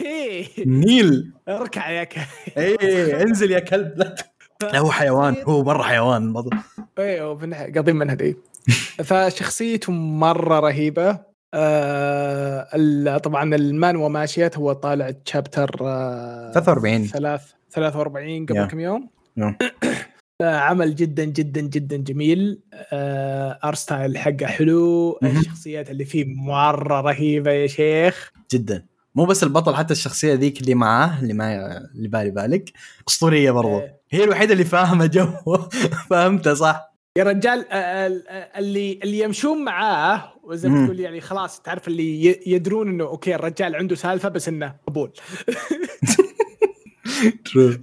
[0.00, 1.32] إيه، نيل.
[1.48, 2.18] اركع يا ك.
[2.56, 3.22] إيه.
[3.22, 4.12] انزل يا كلب.
[4.62, 5.36] لا هو حيوان.
[5.48, 6.50] هو مرة حيوان برضو.
[6.98, 7.22] إيه
[7.74, 8.36] قاضين منها دي
[9.04, 11.27] فشخصيته مرة رهيبة.
[11.54, 18.64] آه طبعا ال manhwa ماشيت هو طالع chapter آه 43 ثلاث 43 قبل يا.
[18.66, 19.10] كم يوم.
[20.42, 22.60] عمل جدا جدا جدا جميل.
[22.92, 25.18] آه art style حقه حلو.
[25.22, 28.32] الشخصيات اللي فيه مرة رهيبة يا شيخ.
[28.52, 28.86] جدا.
[29.14, 32.72] مو بس البطل حتى الشخصية ذيك اللي معاه اللي ما اللي بالي بالك.
[33.08, 33.78] أسطورية برضو.
[33.78, 34.00] إيه.
[34.10, 35.26] هي الوحيدة اللي فاهمة جو.
[36.10, 36.87] فهمته صح؟
[37.18, 40.84] يا رجال ال- اللي اللي يمشون معاه وزي ما.
[40.86, 45.12] تقول يعني خلاص تعرف اللي يدرون إنه أوكي الرجال عنده سالفة بس إنه قبول.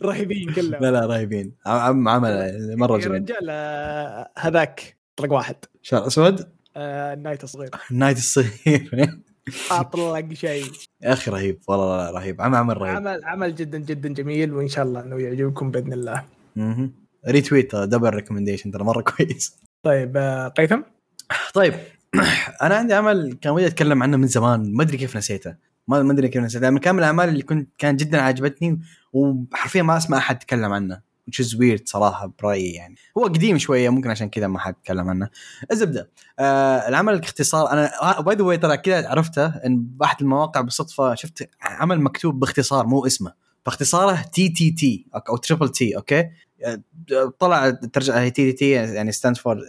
[0.03, 0.81] رهيبين كلهم.
[0.81, 1.51] لا لا رهيبين.
[1.65, 3.21] عم عمل مرة يا جميل.
[3.21, 5.55] رجال آه، هذاك طلق واحد.
[5.81, 7.69] شعر أسود؟ آه، ال knight الصغير.
[7.91, 9.09] knight الصغير.
[9.71, 10.63] أطلق شيء.
[11.03, 12.41] يا أخي رهيب والله رهيب.
[12.41, 12.95] عمل عمل رهيب.
[12.95, 16.23] عمل عمل جدا جدا جميل وإن شاء الله إنه يعجبكم بإذن الله.
[17.27, 19.55] retweet double recommendation ترى مرة كويس.
[19.83, 20.81] طيب آه، قيثم؟
[21.53, 21.73] طيب
[22.61, 25.55] أنا عندي عمل كان ودي أتكلم عنه من زمان ما أدري كيف نسيته.
[25.87, 28.79] ما ما أدري كيف نسيته من كامل الأعمال اللي كنت كان جدا عجبتني
[29.13, 32.95] وحرفيا ما أسمع أحد يتكلم عنه which is weird صراحة برأيي يعني.
[33.17, 35.29] هو قديم شوية ممكن عشان كذا ما حد يتكلم عنه.
[35.71, 36.09] الزبدة.
[36.39, 41.49] آه العمل باختصار أنا by the way ترى كذا عرفته إن بأحد المواقع بالصدفة شفت
[41.61, 43.33] عمل مكتوب باختصار مو اسمه.
[43.65, 46.29] فاختصاره TTT أو triple T أوكي؟
[47.39, 49.61] طلع ترجع هي TT يعني stand for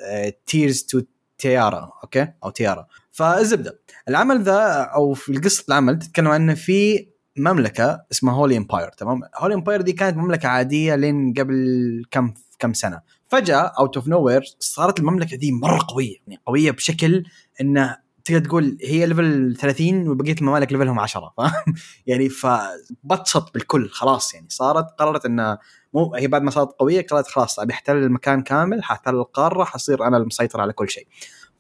[0.47, 1.01] Tears to
[1.39, 3.81] Tiara أوكي؟ أو Tiara فالزبدة.
[4.09, 9.55] العمل ذا أو في قصة العمل تتكلم عنه في مملكة اسمها Holy Empire تمام؟ Holy
[9.55, 13.01] Empire دي كانت مملكة عادية لين قبل كم كم سنة.
[13.29, 17.25] فجأة out of nowhere صارت المملكة دي مرة قوية يعني قوية بشكل
[17.61, 21.75] إنه تقدر تقول هي level 30 وبقية الممالك level هم 10 فاهم؟
[22.07, 24.47] يعني فبطشط بالكل خلاص يعني.
[24.51, 25.59] صارت قررت انها
[25.97, 30.07] مو هي بعد ما صارت قوية قررت خلاص أبي أحتل المكان كامل حأحتل القارة حصير
[30.07, 31.07] أنا المسيطر على كل شيء.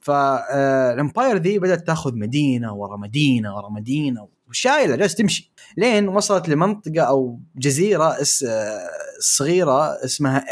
[0.00, 5.52] فال empire ذي بدأت تأخذ مدينة ورا مدينة ورا مدينة وشايلة جالس تمشي.
[5.76, 8.88] لين وصلت لمنطقة أو جزيرة اس آه،
[9.20, 10.44] صغيرة اسمها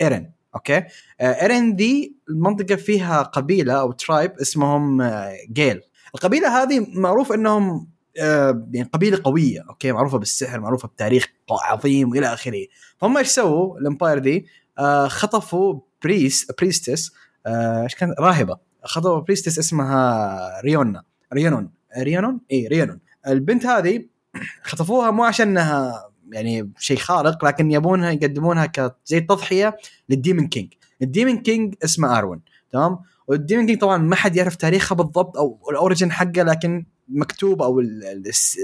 [0.00, 0.76] إيرن okay؟
[1.20, 5.80] آه، إيرن دي المنطقة فيها قبيلة أو tribe اسمهم آه، جيل.
[6.14, 12.26] القبيلة هذه معروف إنهم آه، يعني قبيلة قوية okay؟ معروفة بالسحر معروفة بتاريخ عظيم وإلى
[12.26, 12.66] آخره.
[12.98, 14.46] فهم إيش سووا ال empire دي؟
[14.78, 17.12] آه، خطفوا pries- priestess
[17.46, 18.56] آه، إيش كان راهبة.
[18.84, 21.02] خطفوا priestess اسمها ريونا.
[21.32, 21.70] ريونون.
[21.98, 23.00] ريونون؟ اي ريونون.
[23.26, 24.04] البنت هذه
[24.62, 29.76] خطفوها مو عشان إنها يعني شيء خارق لكن يبونها يقدمونها كزي تضحية
[30.08, 30.72] لل demon king.
[31.02, 32.40] ال demon king اسمه أروين.
[32.72, 32.98] تمام؟
[33.28, 37.62] وال demon king طبعا ما حد يعرف تاريخها بالضبط أو ال origin حقه لكن مكتوب
[37.62, 37.80] أو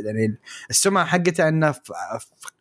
[0.04, 0.38] يعني
[0.70, 1.74] السمعة حقته إنه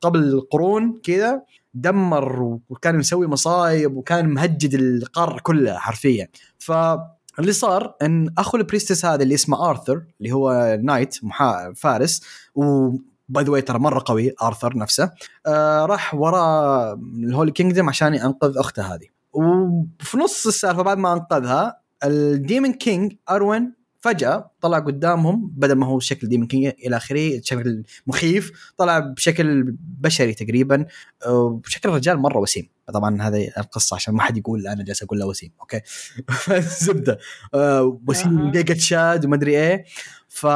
[0.01, 1.41] قبل قرون كذا
[1.73, 6.27] دمر وكان مسوي مصايب وكان مهجد القاره كلها حرفيا.
[6.57, 11.15] فاللي صار إن أخو ال priestess هذا اللي اسمه آرثر اللي هو knight
[11.75, 12.21] فارس
[12.55, 12.89] و
[13.29, 15.11] by the ترى مرة قوي آرثر نفسه
[15.45, 19.07] آه راح وراء ال holy kingdom عشان ينقذ أخته هذه.
[19.33, 25.85] وفي نص السالفة بعد ما أنقذها ال demon king أروين فجأة طلع قدامهم بدل ما
[25.85, 30.85] هو شكل demon king إلى آخره شكل مخيف طلع بشكل بشري تقريبا
[31.63, 32.69] بشكل رجال مرة وسيم.
[32.93, 35.81] طبعا هذه القصة عشان ما حد يقول أنا جالس أقول له وسيم okay؟
[36.85, 37.17] زبدة.
[37.53, 38.51] آه، وسيم.
[38.51, 39.85] gigachad وما أدري إيه.
[40.27, 40.47] ف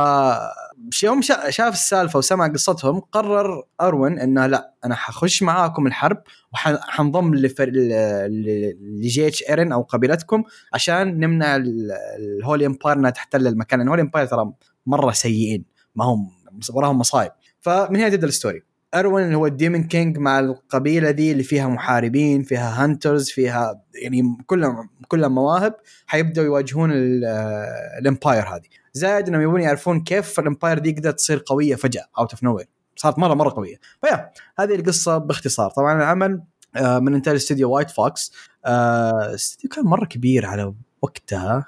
[1.03, 6.23] يوم شا- شاف السالفة وسمع قصتهم قرر أروين إنه لا أنا حخش معاكم الحرب
[6.53, 7.69] وحنضم لفر...
[7.69, 7.89] ل-
[8.29, 13.79] ل- لجيش ايرن أو قبيلتكم عشان نمنع ال- ال Holy Empire إنها تحتل المكان.
[13.79, 14.53] لأن ال Holy Empire ترى
[14.86, 15.65] مرة سيئين
[15.95, 16.31] ما هم
[16.73, 17.31] وراهم مصايب.
[17.59, 18.63] فمن هنا تبدأ ال story.
[18.95, 23.81] أروين اللي هو ال demon king مع القبيلة دي اللي فيها محاربين فيها hunters فيها
[23.95, 25.75] يعني كلها كلها مواهب
[26.07, 27.25] حيبدأوا يواجهون ال-
[27.99, 28.61] ال empire هذه.
[28.93, 32.67] زائد إنهم يبون يعرفون كيف ال empire دي قدرت تصير قوية فجأة out of nowhere
[32.95, 33.75] صارت مرة مرة قوية.
[34.01, 35.69] ف yeah هذه القصة باختصار.
[35.69, 36.43] طبعا العمل
[36.75, 38.34] آه، من انتاج استوديو White Fox
[38.65, 41.65] استوديو كان مرة كبير على وقتها.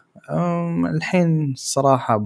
[0.95, 2.25] الحين صراحة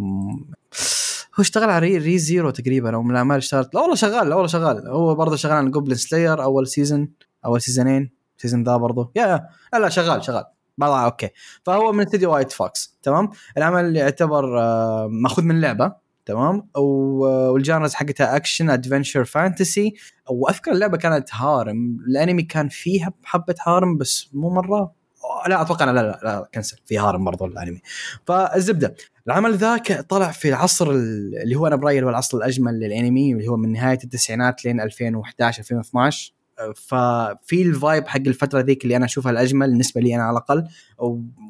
[1.40, 3.76] هو اشتغل على Re:Zero تقريبا أو من الأعمال اشتغلت.
[3.76, 4.88] لا والله شغال لا والله شغال.
[4.88, 7.10] هو برضه شغال على Goblin Slayer أول season
[7.46, 9.12] أول سيزونين season ذا برضه.
[9.16, 10.44] يا لا لا شغال شغال.
[10.78, 11.30] والله okay.
[11.64, 15.94] فهو من استديو White Fox تمام؟ العمل اللي يعتبر آه، مأخوذ من لعبة
[16.26, 19.94] تمام؟ وال genres حقتها action adventure fantasy
[20.30, 21.98] وأذكر اللعبة كانت harem.
[22.08, 24.99] الأنمي كان فيها حبة harem بس مو مره
[25.48, 27.82] لا أتوقع لا لا, لا cancel في harem برضو الأنمي.
[28.28, 28.96] فالزبدة
[29.28, 33.48] العمل ذاك طلع في العصر ال- اللي هو أنا برأيي هو العصر الأجمل للأنمي اللي
[33.48, 36.34] هو من نهاية التسعينات لين 2011 2012
[36.76, 40.68] ففي ال vibe حق الفترة ذيك اللي أنا أشوفها الأجمل بالنسبة لي أنا على الأقل.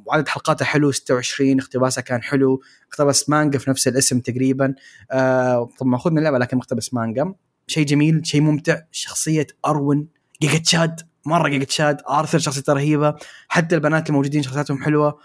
[0.05, 2.61] وعدد حلقاتها حلو 26 اقتباسها كان حلو.
[2.91, 4.75] اقتبس مانجا في نفس الاسم تقريبا.
[5.11, 7.33] آه طبعا ماخوذ من اللعبة لكن مقتبس مانجا
[7.67, 8.81] شيء جميل شيء ممتع.
[8.91, 10.07] شخصية أروين
[10.41, 13.15] giga chad مرة giga chad آرثر شخصيته رهيبة.
[13.47, 15.17] حتى البنات الموجودين شخصياتهم حلوة.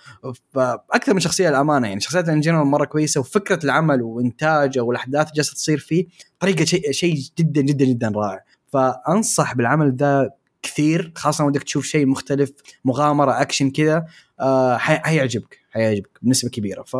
[0.54, 2.00] فأكثر من شخصية الأمانة يعني.
[2.00, 3.20] شخصيات in general مرة كويسة.
[3.20, 6.06] وفكرة العمل وإنتاجه والأحداث جالسة تصير فيه
[6.40, 8.44] طريقة شيء شيء جدا جدا جدا رائع.
[8.72, 10.30] فأنصح بالعمل ذا
[10.62, 11.12] كثير.
[11.16, 12.50] خاصة ودك تشوف شيء مختلف
[12.84, 14.06] مغامرة اكشن كذا
[14.40, 15.58] آه حي- حيعجبك.
[15.70, 16.82] حيعجبك بنسبة كبيرة.
[16.82, 16.94] ف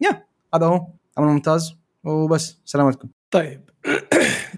[0.00, 0.24] يا
[0.54, 0.86] هذا هو.
[1.18, 1.74] عمل ممتاز.
[2.04, 2.58] وبس.
[2.64, 3.08] سلامتكم.
[3.30, 3.60] طيب.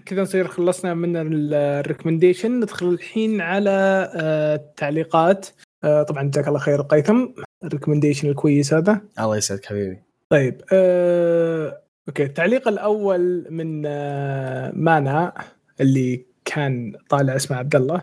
[0.05, 1.13] كذا نصير خلصنا من
[1.53, 3.69] ال recommendation ندخل الحين على
[4.15, 5.47] آه، التعليقات.
[5.83, 7.27] آه، طبعا جزاك الله خير قيثم.
[7.63, 9.01] ال recommendation الكويس هذا.
[9.19, 9.99] الله يسعدك حبيبي.
[10.29, 12.23] طيب آه، okay.
[12.23, 15.33] التعليق الأول من آه، مانا
[15.81, 18.01] اللي كان طالع اسمه عبد الله.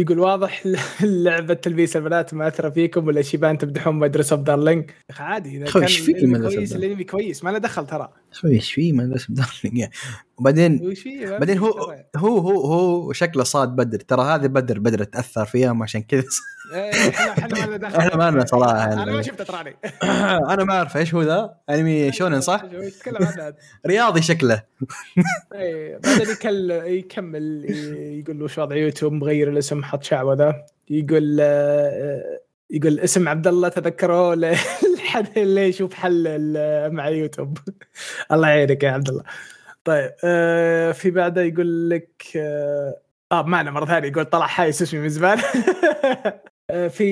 [0.00, 0.62] يقول واضح
[1.02, 5.66] لعبة تلبيس البنات مأثرة فيكم ولا شيبان تمدحون My Dress-Up Darling يا أخي عادي إذا
[5.66, 8.12] كان مدرسة كويس؟ الأنمي كويس ما له دخل ترى.
[8.32, 9.88] أخوي إيش في ما بس darling
[10.38, 11.94] وبعدين بعدين هو.
[12.16, 14.00] هو هو هو شكله صاد بدر.
[14.00, 16.24] ترى هذه بدر بدر تأثر فيها عشان كذا.
[16.74, 19.12] إيه، إحنا إحنا ما لنا لنا صراحة أنا يعني.
[19.12, 19.76] ما شفته تراني.
[20.52, 21.54] أنا ما أعرف إيش هو ذا.
[21.70, 22.64] أنمي شونن صح؟
[23.86, 24.62] رياضي شكله.
[25.54, 27.64] إيه، بعدين يكمل
[28.20, 30.54] يقول له وش وضع يوتيوب مغير الاسم حط شعوذه
[30.90, 36.40] يقول آه، يقول اسم عبد الله تذكره لحد اللي يشوف حل
[36.92, 37.58] مع يوتيوب.
[38.32, 39.22] الله يعينك يا عبد الله
[39.86, 43.00] طيب آه، في بعده يقول لك آه
[43.32, 45.38] آه، معنا مرة ثانية يقول طلع حايس اسمي من زمان.
[46.70, 47.04] آه، في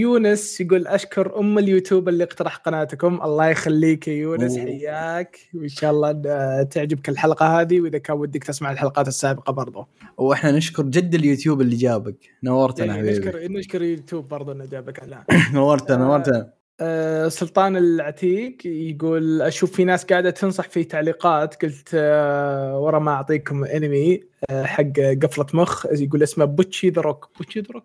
[0.00, 3.22] يونس يقول أشكر أم اليوتيوب اللي اقترح قناتكم.
[3.22, 4.58] الله يخليك يا يونس.
[4.58, 5.38] حياك.
[5.54, 9.86] وإن شاء الله آه، تعجبك الحلقة هذه وإذا كان ودك تسمع الحلقات السابقة برضو.
[10.16, 12.16] وإحنا نشكر جد اليوتيوب اللي جابك.
[12.42, 13.18] نورتنا يعني حبيبي.
[13.18, 16.52] نشكر نشكر يوتيوب برضو إنه جابك على نورتنا نورتنا.
[16.80, 21.64] آه، سلطان العتيق يقول أشوف في ناس قاعدة تنصح في تعليقات.
[21.64, 24.20] قلت آه، ورا ما أعطيكم انمي
[24.50, 25.86] آه، حق قفلة مخ.
[25.92, 27.30] يقول اسمه Bocchi the Rock.
[27.38, 27.84] Bocchi the Rock؟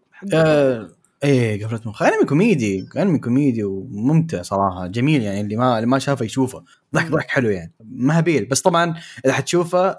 [1.24, 2.04] إيه قفلت مخ.
[2.04, 4.88] أنمي كوميدي أنمي كوميدي وممتع صراحة.
[4.88, 6.64] جميل يعني اللي ما اللي ما شافه يشوفه.
[6.96, 7.74] ضحك ضحك حلو يعني.
[7.82, 8.46] مهبيل.
[8.46, 9.98] بس طبعا إذا حتشوفه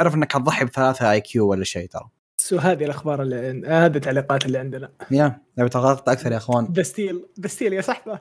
[0.00, 2.08] أعرف إنك حتضحي بثلاثة IQ ولا شيء ترى.
[2.52, 4.88] وهذه الأخبار اللي هذه التعليقات اللي عندنا.
[5.10, 6.68] يا نبي تغطي أكثر يا أخوان.
[6.72, 8.18] ذا ستيل ذا ستيل يا صحبه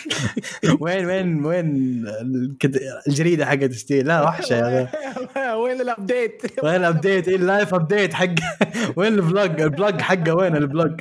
[0.80, 2.04] وين وين وين
[3.08, 7.74] الجريدة حقت ستيل لا وحشة يا وين ال update وين ال update إيه ال live
[7.74, 8.34] update حق
[8.96, 11.00] وين ال vlog ال blog حقه وين ال blog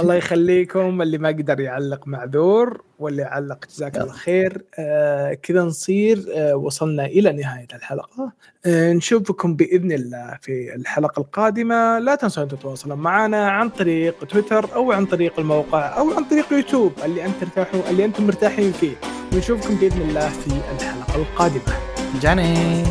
[0.00, 1.02] الله يخليكم.
[1.02, 4.64] اللي ما قدر يعلق معذور واللي علق جزاك الله خير.
[4.78, 6.24] آه كذا نصير.
[6.34, 8.32] آه وصلنا إلى نهاية الحلقة.
[8.66, 11.98] آه نشوفكم بإذن الله في الحلقة القادمة.
[11.98, 16.52] لا تنسوا ان تتواصلون معنا عن طريق تويتر أو عن طريق الموقع أو عن طريق
[16.52, 18.94] يوتيوب اللي انت ترتاحوا اللي أنتم مرتاحين فيه.
[19.32, 21.76] ونشوفكم بإذن الله في الحلقة القادمة.
[22.20, 22.82] جاني.